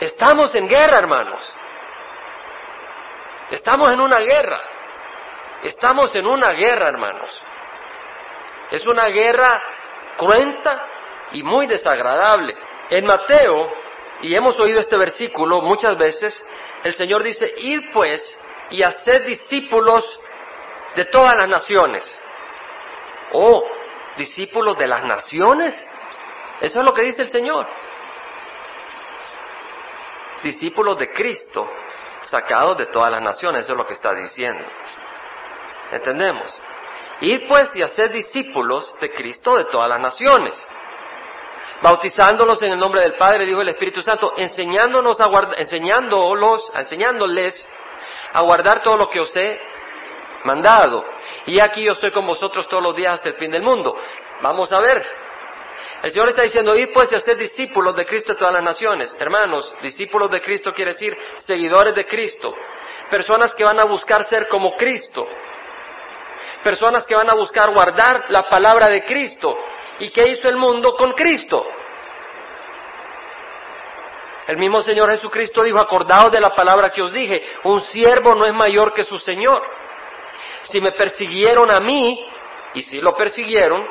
[0.00, 1.54] Estamos en guerra, hermanos.
[3.50, 4.60] Estamos en una guerra.
[5.62, 7.42] Estamos en una guerra, hermanos.
[8.70, 9.60] Es una guerra
[10.16, 10.86] cruenta
[11.32, 12.54] y muy desagradable.
[12.90, 13.72] En Mateo,
[14.22, 16.44] y hemos oído este versículo muchas veces,
[16.84, 18.38] el Señor dice, id pues
[18.70, 20.20] y haced discípulos
[20.96, 22.22] de todas las naciones.
[23.32, 23.62] Oh,
[24.16, 25.88] discípulos de las naciones.
[26.60, 27.66] Eso es lo que dice el Señor.
[30.42, 31.68] Discípulos de Cristo,
[32.22, 34.64] sacados de todas las naciones, eso es lo que está diciendo.
[35.92, 36.60] ¿Entendemos?
[37.20, 40.66] Ir pues y hacer discípulos de Cristo de todas las naciones,
[41.82, 46.70] bautizándolos en el nombre del Padre, Hijo y el Espíritu Santo, enseñándonos a guardar, enseñándolos,
[46.74, 47.66] enseñándoles
[48.32, 49.60] a guardar todo lo que os he
[50.44, 51.04] mandado.
[51.46, 53.96] Y aquí yo estoy con vosotros todos los días hasta el fin del mundo.
[54.42, 55.04] Vamos a ver.
[56.02, 59.16] El Señor está diciendo, ir pues y hacer discípulos de Cristo de todas las naciones.
[59.18, 62.54] Hermanos, discípulos de Cristo quiere decir seguidores de Cristo.
[63.10, 65.26] Personas que van a buscar ser como Cristo
[66.62, 69.56] personas que van a buscar guardar la palabra de Cristo.
[70.00, 71.66] ¿Y qué hizo el mundo con Cristo?
[74.46, 78.46] El mismo Señor Jesucristo dijo, acordaos de la palabra que os dije, un siervo no
[78.46, 79.62] es mayor que su Señor.
[80.62, 82.26] Si me persiguieron a mí,
[82.74, 83.86] y si lo persiguieron,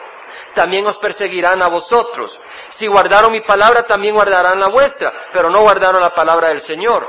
[0.54, 2.38] también os perseguirán a vosotros.
[2.70, 7.08] Si guardaron mi palabra, también guardarán la vuestra, pero no guardaron la palabra del Señor.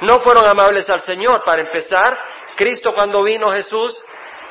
[0.00, 1.44] No fueron amables al Señor.
[1.44, 2.18] Para empezar,
[2.56, 4.02] Cristo cuando vino Jesús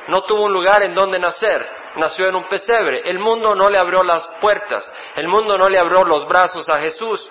[0.08, 1.66] no tuvo un lugar en donde nacer,
[1.96, 3.02] nació en un pesebre.
[3.04, 6.80] El mundo no le abrió las puertas, el mundo no le abrió los brazos a
[6.80, 7.28] Jesús.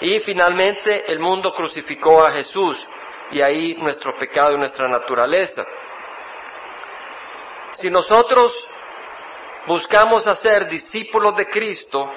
[0.00, 2.82] Y finalmente el mundo crucificó a Jesús
[3.32, 5.64] y ahí nuestro pecado y nuestra naturaleza.
[7.72, 8.52] Si nosotros
[9.66, 12.10] buscamos hacer discípulos de Cristo,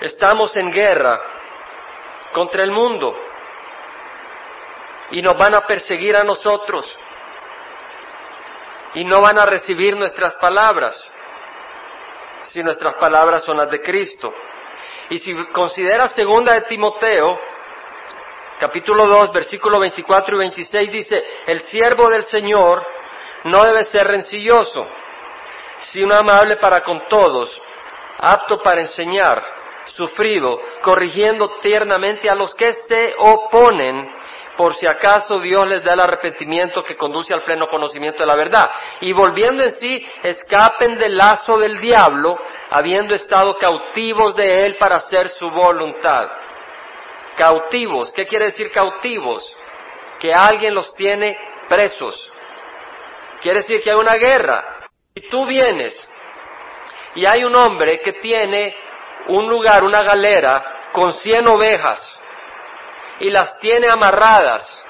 [0.00, 1.20] estamos en guerra
[2.32, 3.16] contra el mundo
[5.10, 6.96] y nos van a perseguir a nosotros
[8.96, 11.12] y no van a recibir nuestras palabras
[12.44, 14.32] si nuestras palabras son las de Cristo.
[15.10, 17.38] Y si considera segunda de Timoteo,
[18.58, 22.86] capítulo 2, versículo 24 y 26 dice, el siervo del Señor
[23.44, 24.88] no debe ser rencilloso,
[25.80, 27.60] sino amable para con todos,
[28.18, 29.44] apto para enseñar,
[29.84, 34.15] sufrido, corrigiendo tiernamente a los que se oponen
[34.56, 38.36] por si acaso Dios les da el arrepentimiento que conduce al pleno conocimiento de la
[38.36, 38.70] verdad.
[39.00, 42.38] Y volviendo en sí, escapen del lazo del diablo,
[42.70, 46.28] habiendo estado cautivos de él para hacer su voluntad.
[47.36, 49.54] Cautivos, ¿qué quiere decir cautivos?
[50.18, 51.36] Que alguien los tiene
[51.68, 52.32] presos.
[53.42, 54.88] Quiere decir que hay una guerra.
[55.14, 56.10] Y tú vienes
[57.14, 58.74] y hay un hombre que tiene
[59.28, 62.15] un lugar, una galera, con cien ovejas
[63.20, 64.84] y las tiene amarradas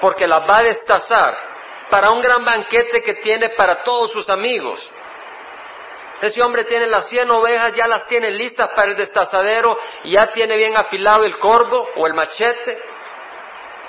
[0.00, 1.34] porque las va a destazar
[1.90, 4.90] para un gran banquete que tiene para todos sus amigos.
[6.20, 10.56] Ese hombre tiene las cien ovejas, ya las tiene listas para el destazadero, ya tiene
[10.56, 12.78] bien afilado el corvo o el machete,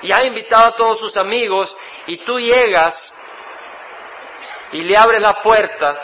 [0.02, 1.76] y ha invitado a todos sus amigos,
[2.06, 3.14] y tú llegas
[4.72, 6.00] y le abres la puerta,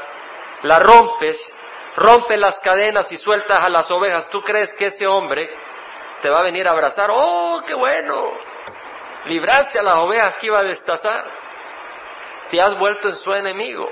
[0.63, 1.53] la rompes,
[1.95, 4.27] rompes las cadenas y sueltas a las ovejas.
[4.29, 5.47] ¿Tú crees que ese hombre
[6.25, 7.11] te va a venir a abrazar.
[7.13, 8.31] ¡Oh, qué bueno!
[9.25, 11.23] Libraste a las ovejas que iba a destazar.
[12.49, 13.87] Te has vuelto en su enemigo.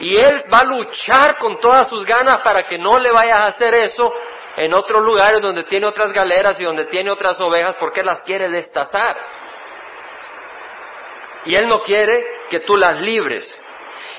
[0.00, 3.46] Y Él va a luchar con todas sus ganas para que no le vayas a
[3.46, 4.12] hacer eso
[4.58, 8.50] en otros lugares donde tiene otras galeras y donde tiene otras ovejas porque las quiere
[8.50, 9.16] destazar.
[11.46, 13.58] Y Él no quiere que tú las libres.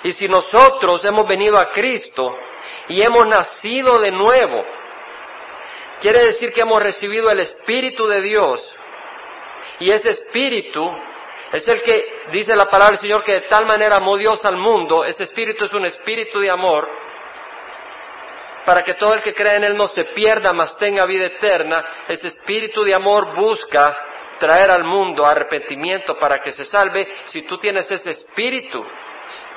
[0.01, 2.35] Y si nosotros hemos venido a Cristo
[2.87, 4.76] y hemos nacido de nuevo,
[5.99, 8.75] quiere decir que hemos recibido el Espíritu de Dios.
[9.79, 10.89] Y ese Espíritu
[11.51, 14.57] es el que dice la palabra del Señor que de tal manera amó Dios al
[14.57, 15.05] mundo.
[15.05, 16.89] Ese Espíritu es un Espíritu de amor
[18.65, 21.86] para que todo el que cree en Él no se pierda, mas tenga vida eterna.
[22.07, 23.97] Ese Espíritu de amor busca
[24.39, 27.07] traer al mundo arrepentimiento para que se salve.
[27.25, 28.86] Si tú tienes ese Espíritu,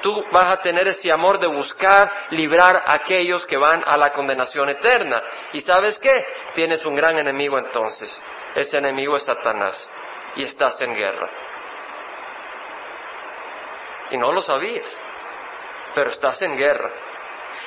[0.02, 4.12] tú vas a tener ese amor de buscar librar a aquellos que van a la
[4.12, 5.22] condenación eterna.
[5.52, 6.24] ¿Y sabes qué?
[6.54, 8.20] Tienes un gran enemigo entonces.
[8.54, 9.88] Ese enemigo es Satanás
[10.36, 11.30] y estás en guerra.
[14.10, 14.98] Y no lo sabías,
[15.94, 16.90] pero estás en guerra.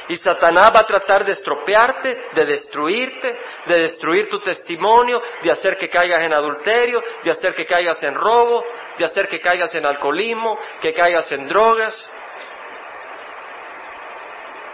[0.10, 5.78] Y Satanás va a tratar de estropearte, de destruirte, de destruir tu testimonio, de hacer
[5.78, 8.66] que caigas en adulterio, de hacer que caigas en robo,
[8.98, 12.10] de hacer que caigas en alcoholismo, que caigas en drogas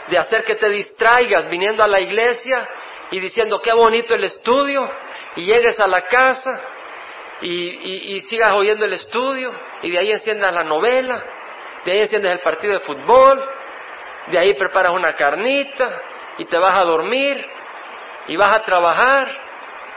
[0.10, 2.68] de hacer que te distraigas viniendo a la iglesia
[3.12, 4.90] y diciendo qué bonito el estudio
[5.36, 6.62] y llegues a la casa
[7.42, 11.24] y, sigas oyendo el estudio y de ahí enciendas la novela,
[11.86, 13.44] de ahí enciendes el partido de fútbol,
[14.28, 16.02] de ahí preparas una carnita
[16.38, 17.46] y te vas a dormir
[18.28, 19.30] y vas a trabajar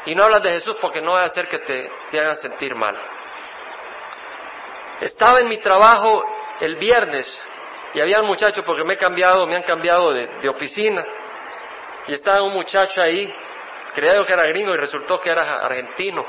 [0.06, 2.74] y no hablas de Jesús porque no va a hacer que te, te hagan sentir
[2.74, 2.96] mal.
[5.00, 6.22] Estaba en mi trabajo
[6.60, 7.40] el viernes
[7.94, 11.04] y había un muchacho, porque me he cambiado, me han cambiado de, oficina,
[12.06, 13.32] y estaba un muchacho ahí,
[13.94, 16.24] creía que era gringo y resultó que era argentino.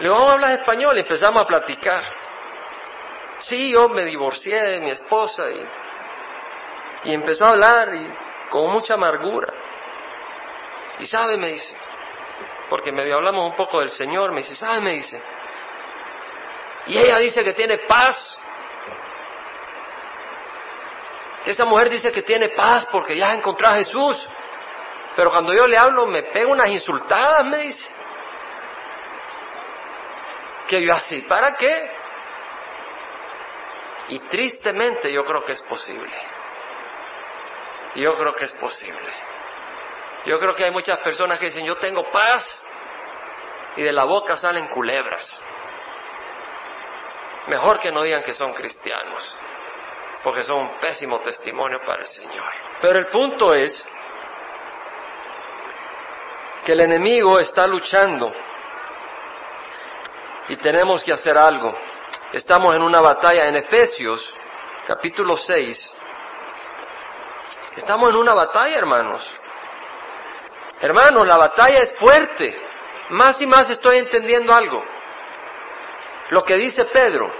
[0.00, 2.04] Le vamos a hablar español y empezamos a platicar.
[3.38, 8.08] Sí, yo me divorcié de mi esposa y, y empezó a hablar y
[8.50, 9.52] con mucha amargura.
[10.98, 11.76] Y sabe, me dice,
[12.68, 15.20] porque medio hablamos un poco del Señor, me dice, sabe, me dice.
[16.86, 18.40] Y ella dice que tiene paz
[21.50, 24.28] esa mujer dice que tiene paz porque ya encontró a Jesús.
[25.16, 27.88] Pero cuando yo le hablo me pega unas insultadas, me dice.
[30.68, 31.90] Que yo así, ¿para qué?
[34.08, 36.12] Y tristemente yo creo que es posible.
[37.94, 39.12] Yo creo que es posible.
[40.26, 42.62] Yo creo que hay muchas personas que dicen, yo tengo paz,
[43.76, 45.40] y de la boca salen culebras.
[47.46, 49.36] Mejor que no digan que son cristianos
[50.22, 52.52] porque son un pésimo testimonio para el Señor.
[52.80, 53.84] Pero el punto es
[56.64, 58.32] que el enemigo está luchando
[60.48, 61.74] y tenemos que hacer algo.
[62.32, 64.34] Estamos en una batalla en Efesios,
[64.86, 65.94] capítulo 6.
[67.76, 69.26] Estamos en una batalla, hermanos.
[70.80, 72.58] Hermanos, la batalla es fuerte.
[73.10, 74.84] Más y más estoy entendiendo algo.
[76.30, 77.32] Lo que dice Pedro,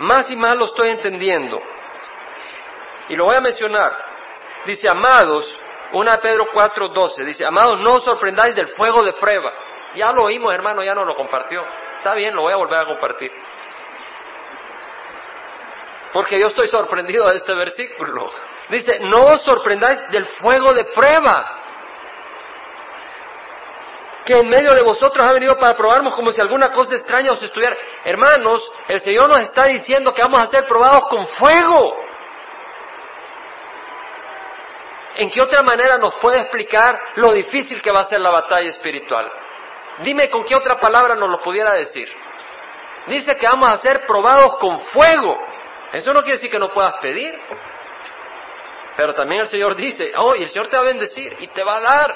[0.00, 1.60] más y más lo estoy entendiendo.
[3.10, 3.92] Y lo voy a mencionar.
[4.64, 5.54] Dice, amados,
[5.92, 9.52] 1 Pedro 4:12, dice, amados, no os sorprendáis del fuego de prueba.
[9.94, 11.62] Ya lo oímos, hermano, ya nos lo compartió.
[11.96, 13.32] Está bien, lo voy a volver a compartir.
[16.12, 18.28] Porque yo estoy sorprendido de este versículo.
[18.68, 21.56] Dice, no os sorprendáis del fuego de prueba
[24.24, 27.42] que en medio de vosotros ha venido para probarnos como si alguna cosa extraña os
[27.42, 27.76] estuviera.
[28.04, 32.09] Hermanos, el Señor nos está diciendo que vamos a ser probados con fuego.
[35.20, 38.70] ¿En qué otra manera nos puede explicar lo difícil que va a ser la batalla
[38.70, 39.30] espiritual?
[39.98, 42.08] Dime con qué otra palabra nos lo pudiera decir.
[43.06, 45.38] Dice que vamos a ser probados con fuego.
[45.92, 47.38] Eso no quiere decir que no puedas pedir.
[48.96, 51.62] Pero también el Señor dice, oh, y el Señor te va a bendecir y te
[51.64, 52.14] va a dar.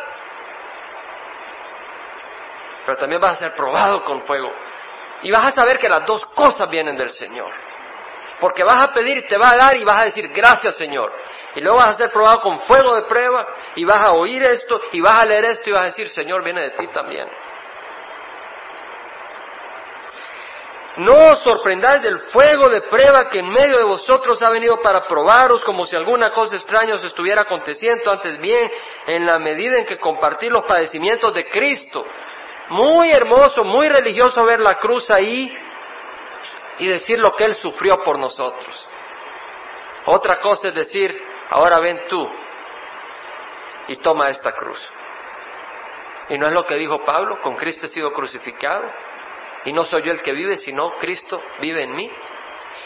[2.87, 4.51] Pero también vas a ser probado con fuego.
[5.21, 7.53] Y vas a saber que las dos cosas vienen del Señor.
[8.44, 11.11] Porque vas a pedir te va a dar y vas a decir, gracias Señor.
[11.54, 13.42] Y luego vas a ser probado con fuego de prueba
[13.74, 16.44] y vas a oír esto y vas a leer esto y vas a decir, Señor,
[16.44, 17.26] viene de ti también.
[20.99, 25.07] No os sorprendáis del fuego de prueba que en medio de vosotros ha venido para
[25.07, 28.70] probaros como si alguna cosa extraña os estuviera aconteciendo, antes bien,
[29.07, 32.05] en la medida en que compartir los padecimientos de Cristo.
[32.68, 35.51] Muy hermoso, muy religioso ver la cruz ahí
[36.79, 38.89] y decir lo que Él sufrió por nosotros.
[40.07, 41.16] Otra cosa es decir,
[41.51, 42.29] ahora ven tú
[43.89, 44.81] y toma esta cruz.
[46.29, 48.85] Y no es lo que dijo Pablo, con Cristo he sido crucificado.
[49.64, 52.11] Y no soy yo el que vive, sino Cristo vive en mí.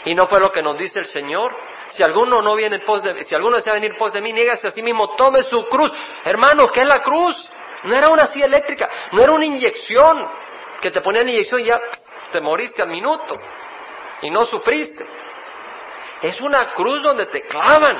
[0.04, 1.54] Y no fue lo que nos dice el Señor,
[1.88, 4.32] si alguno no viene en pos de si alguno desea venir en pos de mí,
[4.32, 5.92] niégase a sí mismo, tome su cruz.
[6.24, 7.48] Hermanos, ¿qué es la cruz?
[7.84, 10.18] No era una silla eléctrica, no era una inyección
[10.80, 11.80] que te ponían inyección y ya
[12.30, 13.34] te moriste al minuto
[14.22, 15.06] y no sufriste.
[16.22, 17.96] Es una cruz donde te clavan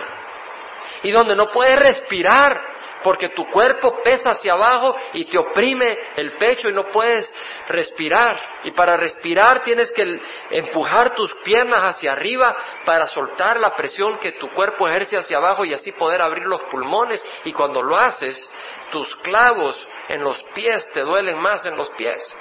[1.03, 6.33] y donde no puedes respirar porque tu cuerpo pesa hacia abajo y te oprime el
[6.37, 7.33] pecho y no puedes
[7.69, 8.41] respirar.
[8.65, 14.33] Y para respirar tienes que empujar tus piernas hacia arriba para soltar la presión que
[14.33, 17.25] tu cuerpo ejerce hacia abajo y así poder abrir los pulmones.
[17.45, 18.51] Y cuando lo haces,
[18.91, 22.37] tus clavos en los pies te duelen más en los pies.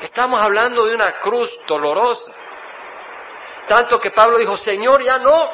[0.00, 2.32] Estamos hablando de una cruz dolorosa.
[3.66, 5.50] Tanto que Pablo dijo, Señor, ya no.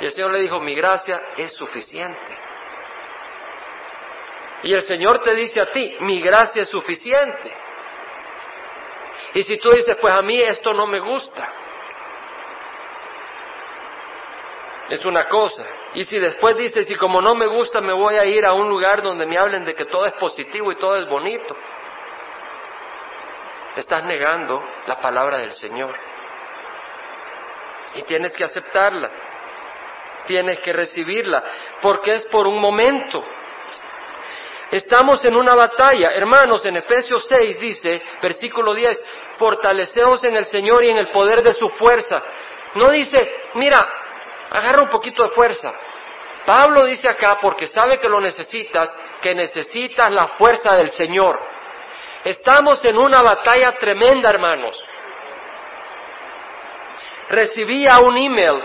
[0.00, 2.38] Y el Señor le dijo, mi gracia es suficiente.
[4.62, 7.52] Y el Señor te dice a ti, mi gracia es suficiente.
[9.34, 11.48] Y si tú dices, pues a mí esto no me gusta,
[14.88, 15.64] es una cosa.
[15.94, 18.68] Y si después dices, y como no me gusta, me voy a ir a un
[18.68, 21.56] lugar donde me hablen de que todo es positivo y todo es bonito,
[23.80, 25.94] estás negando la palabra del Señor.
[27.94, 29.10] Y tienes que aceptarla,
[30.26, 31.42] tienes que recibirla,
[31.80, 33.22] porque es por un momento.
[34.70, 36.10] Estamos en una batalla.
[36.10, 39.02] Hermanos, en Efesios 6 dice, versículo 10,
[39.36, 42.22] fortaleceos en el Señor y en el poder de su fuerza.
[42.74, 43.16] No dice,
[43.54, 43.86] mira,
[44.50, 45.72] agarra un poquito de fuerza.
[46.44, 51.38] Pablo dice acá, porque sabe que lo necesitas, que necesitas la fuerza del Señor.
[52.24, 54.84] Estamos en una batalla tremenda, hermanos.
[57.30, 58.62] Recibía un email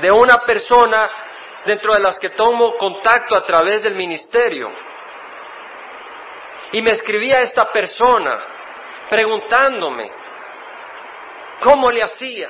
[0.00, 1.08] de una persona
[1.64, 4.70] dentro de las que tomo contacto a través del ministerio
[6.72, 8.38] y me escribía esta persona
[9.08, 10.10] preguntándome
[11.60, 12.48] cómo le hacía,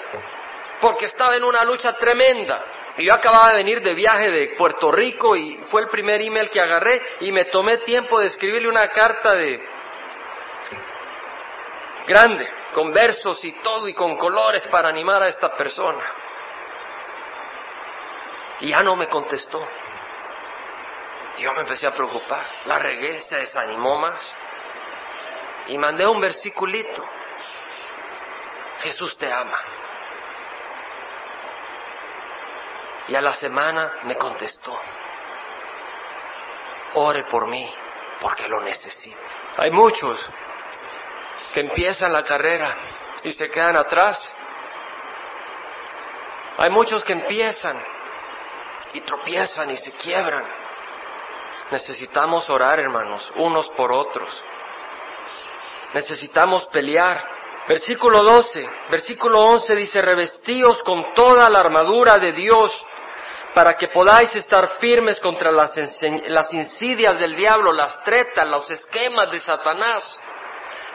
[0.81, 2.65] porque estaba en una lucha tremenda.
[2.99, 6.49] Y yo acababa de venir de viaje de Puerto Rico y fue el primer email
[6.49, 9.76] que agarré y me tomé tiempo de escribirle una carta de
[12.07, 16.05] grande, con versos y todo y con colores para animar a esta persona.
[18.61, 19.67] Y ya no me contestó.
[21.39, 22.45] Yo me empecé a preocupar.
[22.65, 24.35] La regué, se desanimó más.
[25.67, 27.05] Y mandé un versiculito.
[28.81, 29.59] Jesús te ama.
[33.09, 34.79] Y a la semana me contestó.
[36.95, 37.71] Ore por mí,
[38.21, 39.21] porque lo necesito.
[39.59, 40.19] Hay muchos
[41.57, 42.77] que empiezan la carrera
[43.23, 44.31] y se quedan atrás.
[46.59, 47.83] Hay muchos que empiezan
[48.93, 50.45] y tropiezan y se quiebran.
[51.71, 54.45] Necesitamos orar, hermanos, unos por otros.
[55.95, 57.25] Necesitamos pelear.
[57.67, 62.85] Versículo 12, versículo 11 dice, revestíos con toda la armadura de Dios
[63.55, 65.75] para que podáis estar firmes contra las,
[66.27, 70.21] las insidias del diablo, las tretas, los esquemas de Satanás.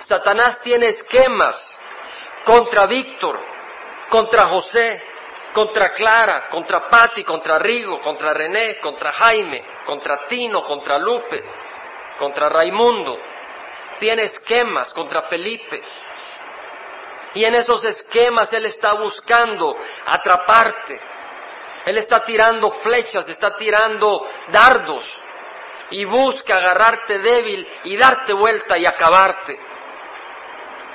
[0.02, 1.78] Satanás tiene esquemas
[2.44, 3.40] contra Víctor,
[4.10, 5.02] contra José,
[5.54, 11.44] contra Clara, contra Patti, contra Rigo, contra René, contra Jaime, contra Tino, contra Lupe,
[12.18, 13.20] contra Raimundo.
[14.00, 15.82] Tiene esquemas contra Felipe.
[17.34, 21.00] Y en esos esquemas Él está buscando atraparte.
[21.86, 25.04] Él está tirando flechas, está tirando dardos
[25.90, 29.71] y busca agarrarte débil y darte vuelta y acabarte.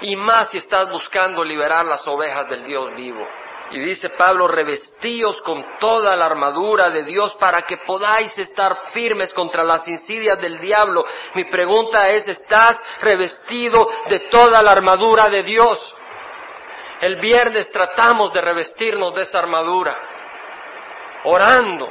[0.00, 3.26] Y más si estás buscando liberar las ovejas del Dios vivo.
[3.70, 9.34] Y dice Pablo, revestíos con toda la armadura de Dios para que podáis estar firmes
[9.34, 11.04] contra las insidias del diablo.
[11.34, 15.94] Mi pregunta es, ¿estás revestido de toda la armadura de Dios?
[17.00, 19.98] El viernes tratamos de revestirnos de esa armadura,
[21.24, 21.88] orando.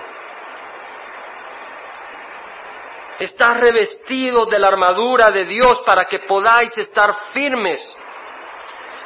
[3.20, 7.97] Estás revestido de la armadura de Dios para que podáis estar firmes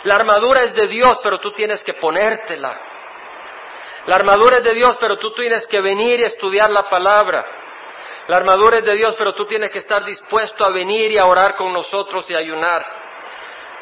[0.03, 2.79] la armadura es de Dios, pero tú tienes que ponértela.
[4.05, 7.45] La armadura es de Dios, pero tú tienes que venir y estudiar la palabra.
[8.27, 11.25] La armadura es de Dios, pero tú tienes que estar dispuesto a venir y a
[11.25, 12.85] orar con nosotros y ayunar.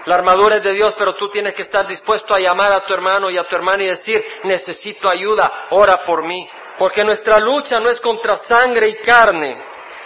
[0.05, 2.93] La armadura es de Dios, pero tú tienes que estar dispuesto a llamar a tu
[2.93, 6.49] hermano y a tu hermana y decir, necesito ayuda, ora por mí.
[6.79, 9.61] Porque nuestra lucha no es contra sangre y carne,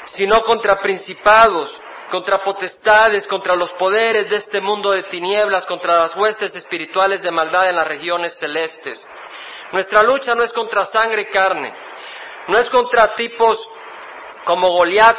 [0.06, 1.78] sino contra principados,
[2.10, 7.32] contra potestades, contra los poderes de este mundo de tinieblas, contra las huestes espirituales de
[7.32, 9.06] maldad en las regiones celestes.
[9.72, 11.74] Nuestra lucha no es contra sangre y carne,
[12.48, 13.66] no es contra tipos
[14.44, 15.18] como Goliat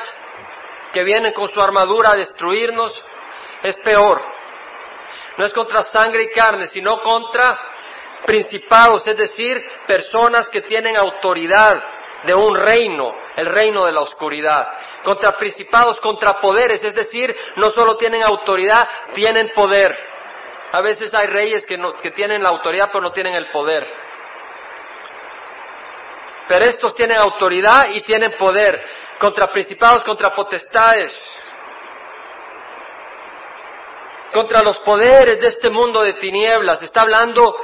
[0.92, 3.02] que vienen con su armadura a destruirnos,
[3.62, 4.22] es peor.
[5.38, 7.58] No es contra sangre y carne, sino contra
[8.26, 9.56] principados, es decir,
[9.86, 11.82] personas que tienen autoridad
[12.24, 14.68] de un reino, el reino de la oscuridad,
[15.02, 19.96] contra principados, contra poderes, es decir, no solo tienen autoridad, tienen poder.
[20.72, 23.86] A veces hay reyes que, que tienen la autoridad pero no tienen el poder.
[26.48, 28.82] Pero estos tienen autoridad y tienen poder
[29.18, 31.12] contra principados, contra potestades,
[34.32, 36.82] contra los poderes de este mundo de tinieblas.
[36.82, 37.56] Está hablando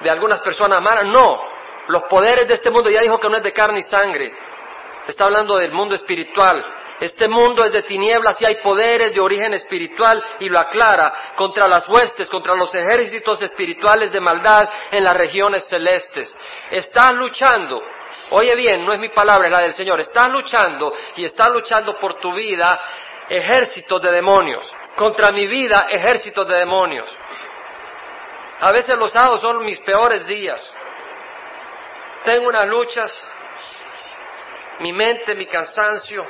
[0.00, 1.04] de algunas personas malas.
[1.04, 1.51] No,
[1.88, 4.32] los poderes de este mundo, ya dijo que no es de carne y sangre.
[5.06, 6.64] Está hablando del mundo espiritual.
[7.00, 11.66] Este mundo es de tinieblas y hay poderes de origen espiritual y lo aclara contra
[11.66, 16.36] las huestes, contra los ejércitos espirituales de maldad en las regiones celestes.
[16.70, 17.82] Estás luchando,
[18.30, 21.98] oye bien, no es mi palabra, es la del Señor, estás luchando y estás luchando
[21.98, 22.80] por tu vida
[23.28, 27.08] ejércitos de demonios, contra mi vida ejércitos de demonios.
[28.60, 30.72] A veces los sábados son mis peores días.
[32.24, 33.24] Tengo unas luchas,
[34.80, 36.24] mi mente, mi cansancio,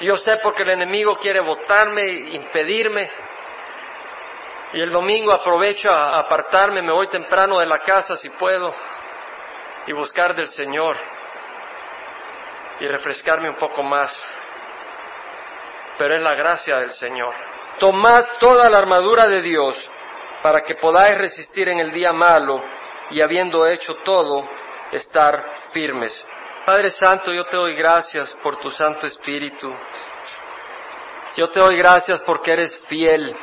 [0.00, 3.08] yo sé porque el enemigo quiere votarme, impedirme.
[4.74, 8.74] Y el domingo aprovecho a apartarme, me voy temprano de la casa si puedo
[9.86, 10.96] y buscar del Señor
[12.80, 14.14] y refrescarme un poco más.
[15.96, 17.34] Pero es la gracia del Señor.
[17.78, 19.90] Tomad toda la armadura de Dios
[20.42, 22.62] para que podáis resistir en el día malo
[23.10, 24.48] y habiendo hecho todo,
[24.92, 26.24] estar firmes.
[26.64, 29.72] Padre Santo, yo te doy gracias por tu Santo Espíritu.
[31.36, 33.36] Yo te doy gracias porque eres fiel.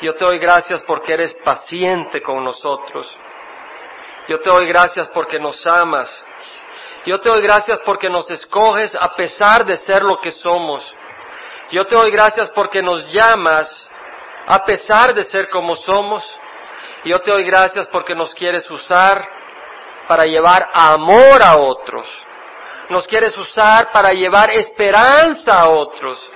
[0.00, 3.14] Yo te doy gracias porque eres paciente con nosotros.
[4.28, 6.26] Yo te doy gracias porque nos amas.
[7.04, 10.94] Yo te doy gracias porque nos escoges a pesar de ser lo que somos.
[11.70, 13.90] Yo te doy gracias porque nos llamas
[14.46, 16.24] a pesar de ser como somos.
[17.04, 19.28] Yo te doy gracias porque nos quieres usar
[20.08, 22.10] para llevar amor a otros.
[22.88, 26.30] Nos quieres usar para llevar esperanza a otros.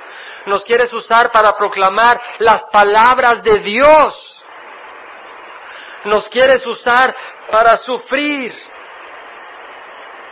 [0.46, 4.44] Nos quieres usar para proclamar las palabras de Dios.
[6.04, 7.14] Nos quieres usar
[7.50, 8.52] para sufrir.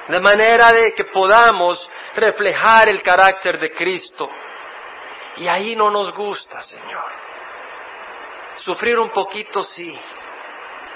[0.09, 4.29] De manera de que podamos reflejar el carácter de Cristo.
[5.37, 7.13] Y ahí no nos gusta, Señor.
[8.57, 9.99] Sufrir un poquito, sí.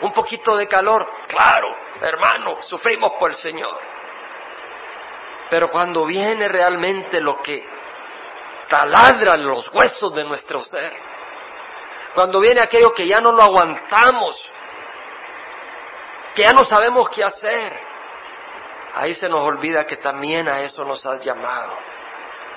[0.02, 1.68] Un poquito de calor, claro,
[2.00, 3.78] hermano, sufrimos por el Señor.
[5.50, 7.66] Pero cuando viene realmente lo que
[8.68, 10.92] taladra los huesos de nuestro ser,
[12.14, 14.50] cuando viene aquello que ya no lo aguantamos,
[16.34, 17.78] que ya no sabemos qué hacer,
[18.94, 21.76] ahí se nos olvida que también a eso nos has llamado,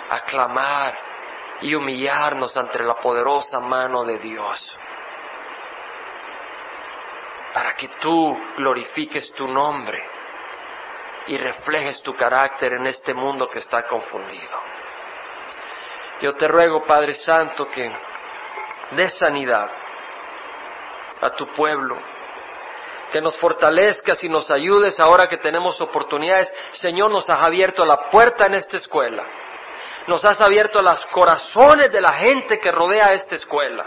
[0.09, 0.97] a clamar
[1.61, 4.77] y humillarnos ante la poderosa mano de Dios
[7.77, 10.03] que tú glorifiques tu nombre
[11.27, 14.59] y reflejes tu carácter en este mundo que está confundido.
[16.21, 17.91] Yo te ruego, Padre Santo, que
[18.91, 19.69] dé sanidad
[21.21, 21.97] a tu pueblo,
[23.11, 26.53] que nos fortalezcas y nos ayudes ahora que tenemos oportunidades.
[26.71, 29.23] Señor, nos has abierto la puerta en esta escuela,
[30.07, 33.85] nos has abierto los corazones de la gente que rodea esta escuela.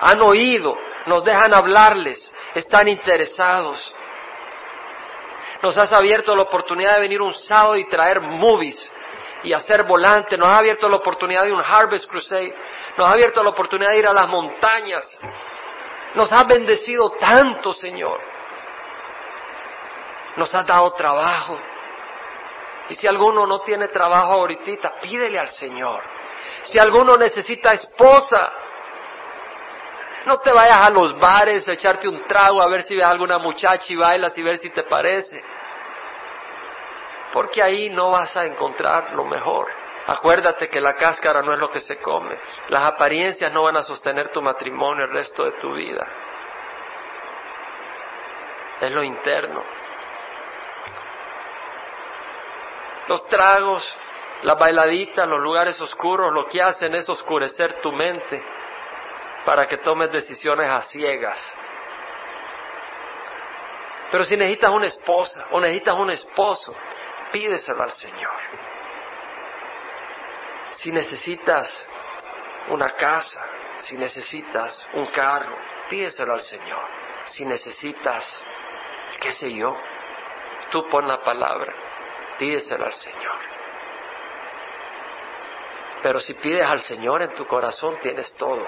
[0.00, 0.76] Han oído,
[1.06, 3.94] nos dejan hablarles, están interesados.
[5.62, 8.90] Nos has abierto la oportunidad de venir un sábado y traer movies
[9.42, 10.36] y hacer volante.
[10.36, 12.54] Nos ha abierto la oportunidad de un Harvest Crusade.
[12.96, 15.20] Nos ha abierto la oportunidad de ir a las montañas.
[16.14, 18.20] Nos has bendecido tanto, Señor.
[20.36, 21.58] Nos has dado trabajo.
[22.88, 26.02] Y si alguno no tiene trabajo ahorita, pídele al Señor.
[26.62, 28.52] Si alguno necesita esposa,
[30.26, 33.38] no te vayas a los bares a echarte un trago a ver si ves alguna
[33.38, 35.42] muchacha y bailas y ver si te parece.
[37.32, 39.68] Porque ahí no vas a encontrar lo mejor.
[40.06, 42.36] Acuérdate que la cáscara no es lo que se come.
[42.68, 46.06] Las apariencias no van a sostener tu matrimonio el resto de tu vida.
[48.80, 49.62] Es lo interno.
[53.06, 53.96] Los tragos,
[54.42, 58.42] las bailaditas, los lugares oscuros, lo que hacen es oscurecer tu mente
[59.44, 61.56] para que tomes decisiones a ciegas.
[64.10, 66.74] Pero si necesitas una esposa o necesitas un esposo,
[67.30, 68.40] pídeselo al Señor.
[70.72, 71.88] Si necesitas
[72.68, 73.44] una casa,
[73.78, 75.56] si necesitas un carro,
[75.88, 76.84] pídeselo al Señor.
[77.26, 78.44] Si necesitas,
[79.20, 79.76] qué sé yo,
[80.70, 81.72] tú pon la palabra,
[82.38, 83.38] pídeselo al Señor.
[86.02, 88.66] Pero si pides al Señor en tu corazón, tienes todo.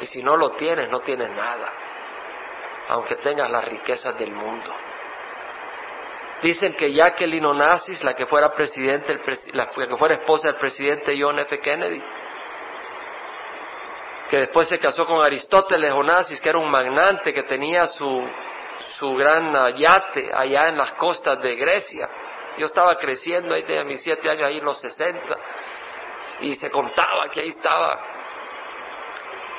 [0.00, 1.72] Y si no lo tienes, no tienes nada,
[2.88, 4.72] aunque tengas las riquezas del mundo.
[6.42, 9.18] Dicen que Jacqueline Onassis, la que fuera presidente,
[9.52, 11.58] la que fuera esposa del presidente John F.
[11.60, 12.02] Kennedy,
[14.28, 18.28] que después se casó con Aristóteles Onassis, que era un magnate que tenía su,
[18.98, 22.08] su gran yate allá en las costas de Grecia.
[22.58, 25.36] Yo estaba creciendo ahí de mis siete años, ahí en los sesenta,
[26.40, 27.98] y se contaba que ahí estaba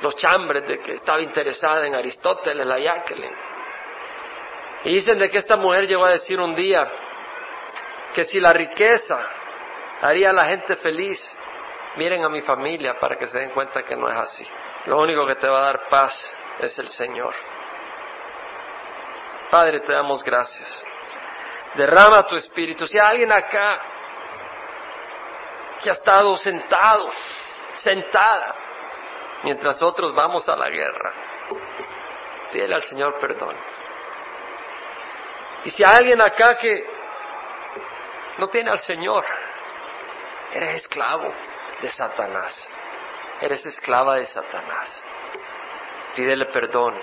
[0.01, 3.35] los chambres de que estaba interesada en Aristóteles, la Jacqueline.
[4.83, 6.87] Y dicen de que esta mujer llegó a decir un día
[8.13, 9.19] que si la riqueza
[10.01, 11.19] haría a la gente feliz,
[11.95, 14.45] miren a mi familia para que se den cuenta que no es así.
[14.85, 17.33] Lo único que te va a dar paz es el Señor.
[19.49, 20.83] Padre, te damos gracias.
[21.75, 22.85] Derrama tu espíritu.
[22.87, 23.81] Si hay alguien acá
[25.81, 27.09] que ha estado sentado,
[27.75, 28.55] sentada,
[29.43, 31.13] mientras otros vamos a la guerra,
[32.51, 33.55] pídele al Señor perdón.
[35.63, 36.85] Y si hay alguien acá que
[38.37, 39.25] no tiene al Señor,
[40.53, 41.33] eres esclavo
[41.81, 42.69] de Satanás.
[43.41, 45.03] Eres esclava de Satanás.
[46.15, 46.95] Pídele perdón.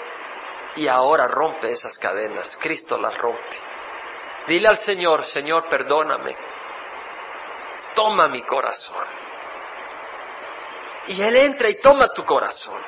[0.77, 2.57] Y ahora rompe esas cadenas.
[2.61, 3.59] Cristo las rompe.
[4.47, 6.37] Dile al Señor, Señor, perdóname.
[7.95, 9.07] Toma mi corazón.
[11.07, 12.81] Y Él entra y toma tu corazón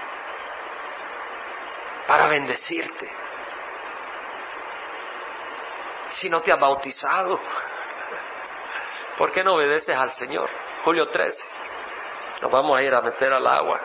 [2.06, 3.10] para bendecirte.
[6.10, 7.38] Si no te has bautizado,
[9.18, 10.48] ¿por qué no obedeces al Señor?
[10.84, 11.44] Julio 13.
[12.40, 13.80] Nos vamos a ir a meter al agua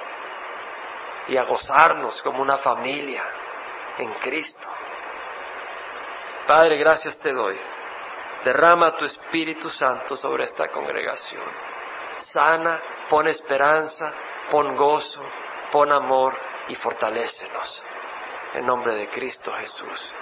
[1.27, 3.23] y a gozarnos como una familia
[3.97, 4.67] en Cristo.
[6.47, 7.59] Padre, gracias te doy.
[8.43, 11.70] Derrama tu Espíritu Santo sobre esta congregación.
[12.21, 14.11] Sana, pon esperanza,
[14.49, 15.21] pon gozo,
[15.71, 17.83] pon amor y fortalécenos.
[18.53, 20.13] En nombre de Cristo Jesús.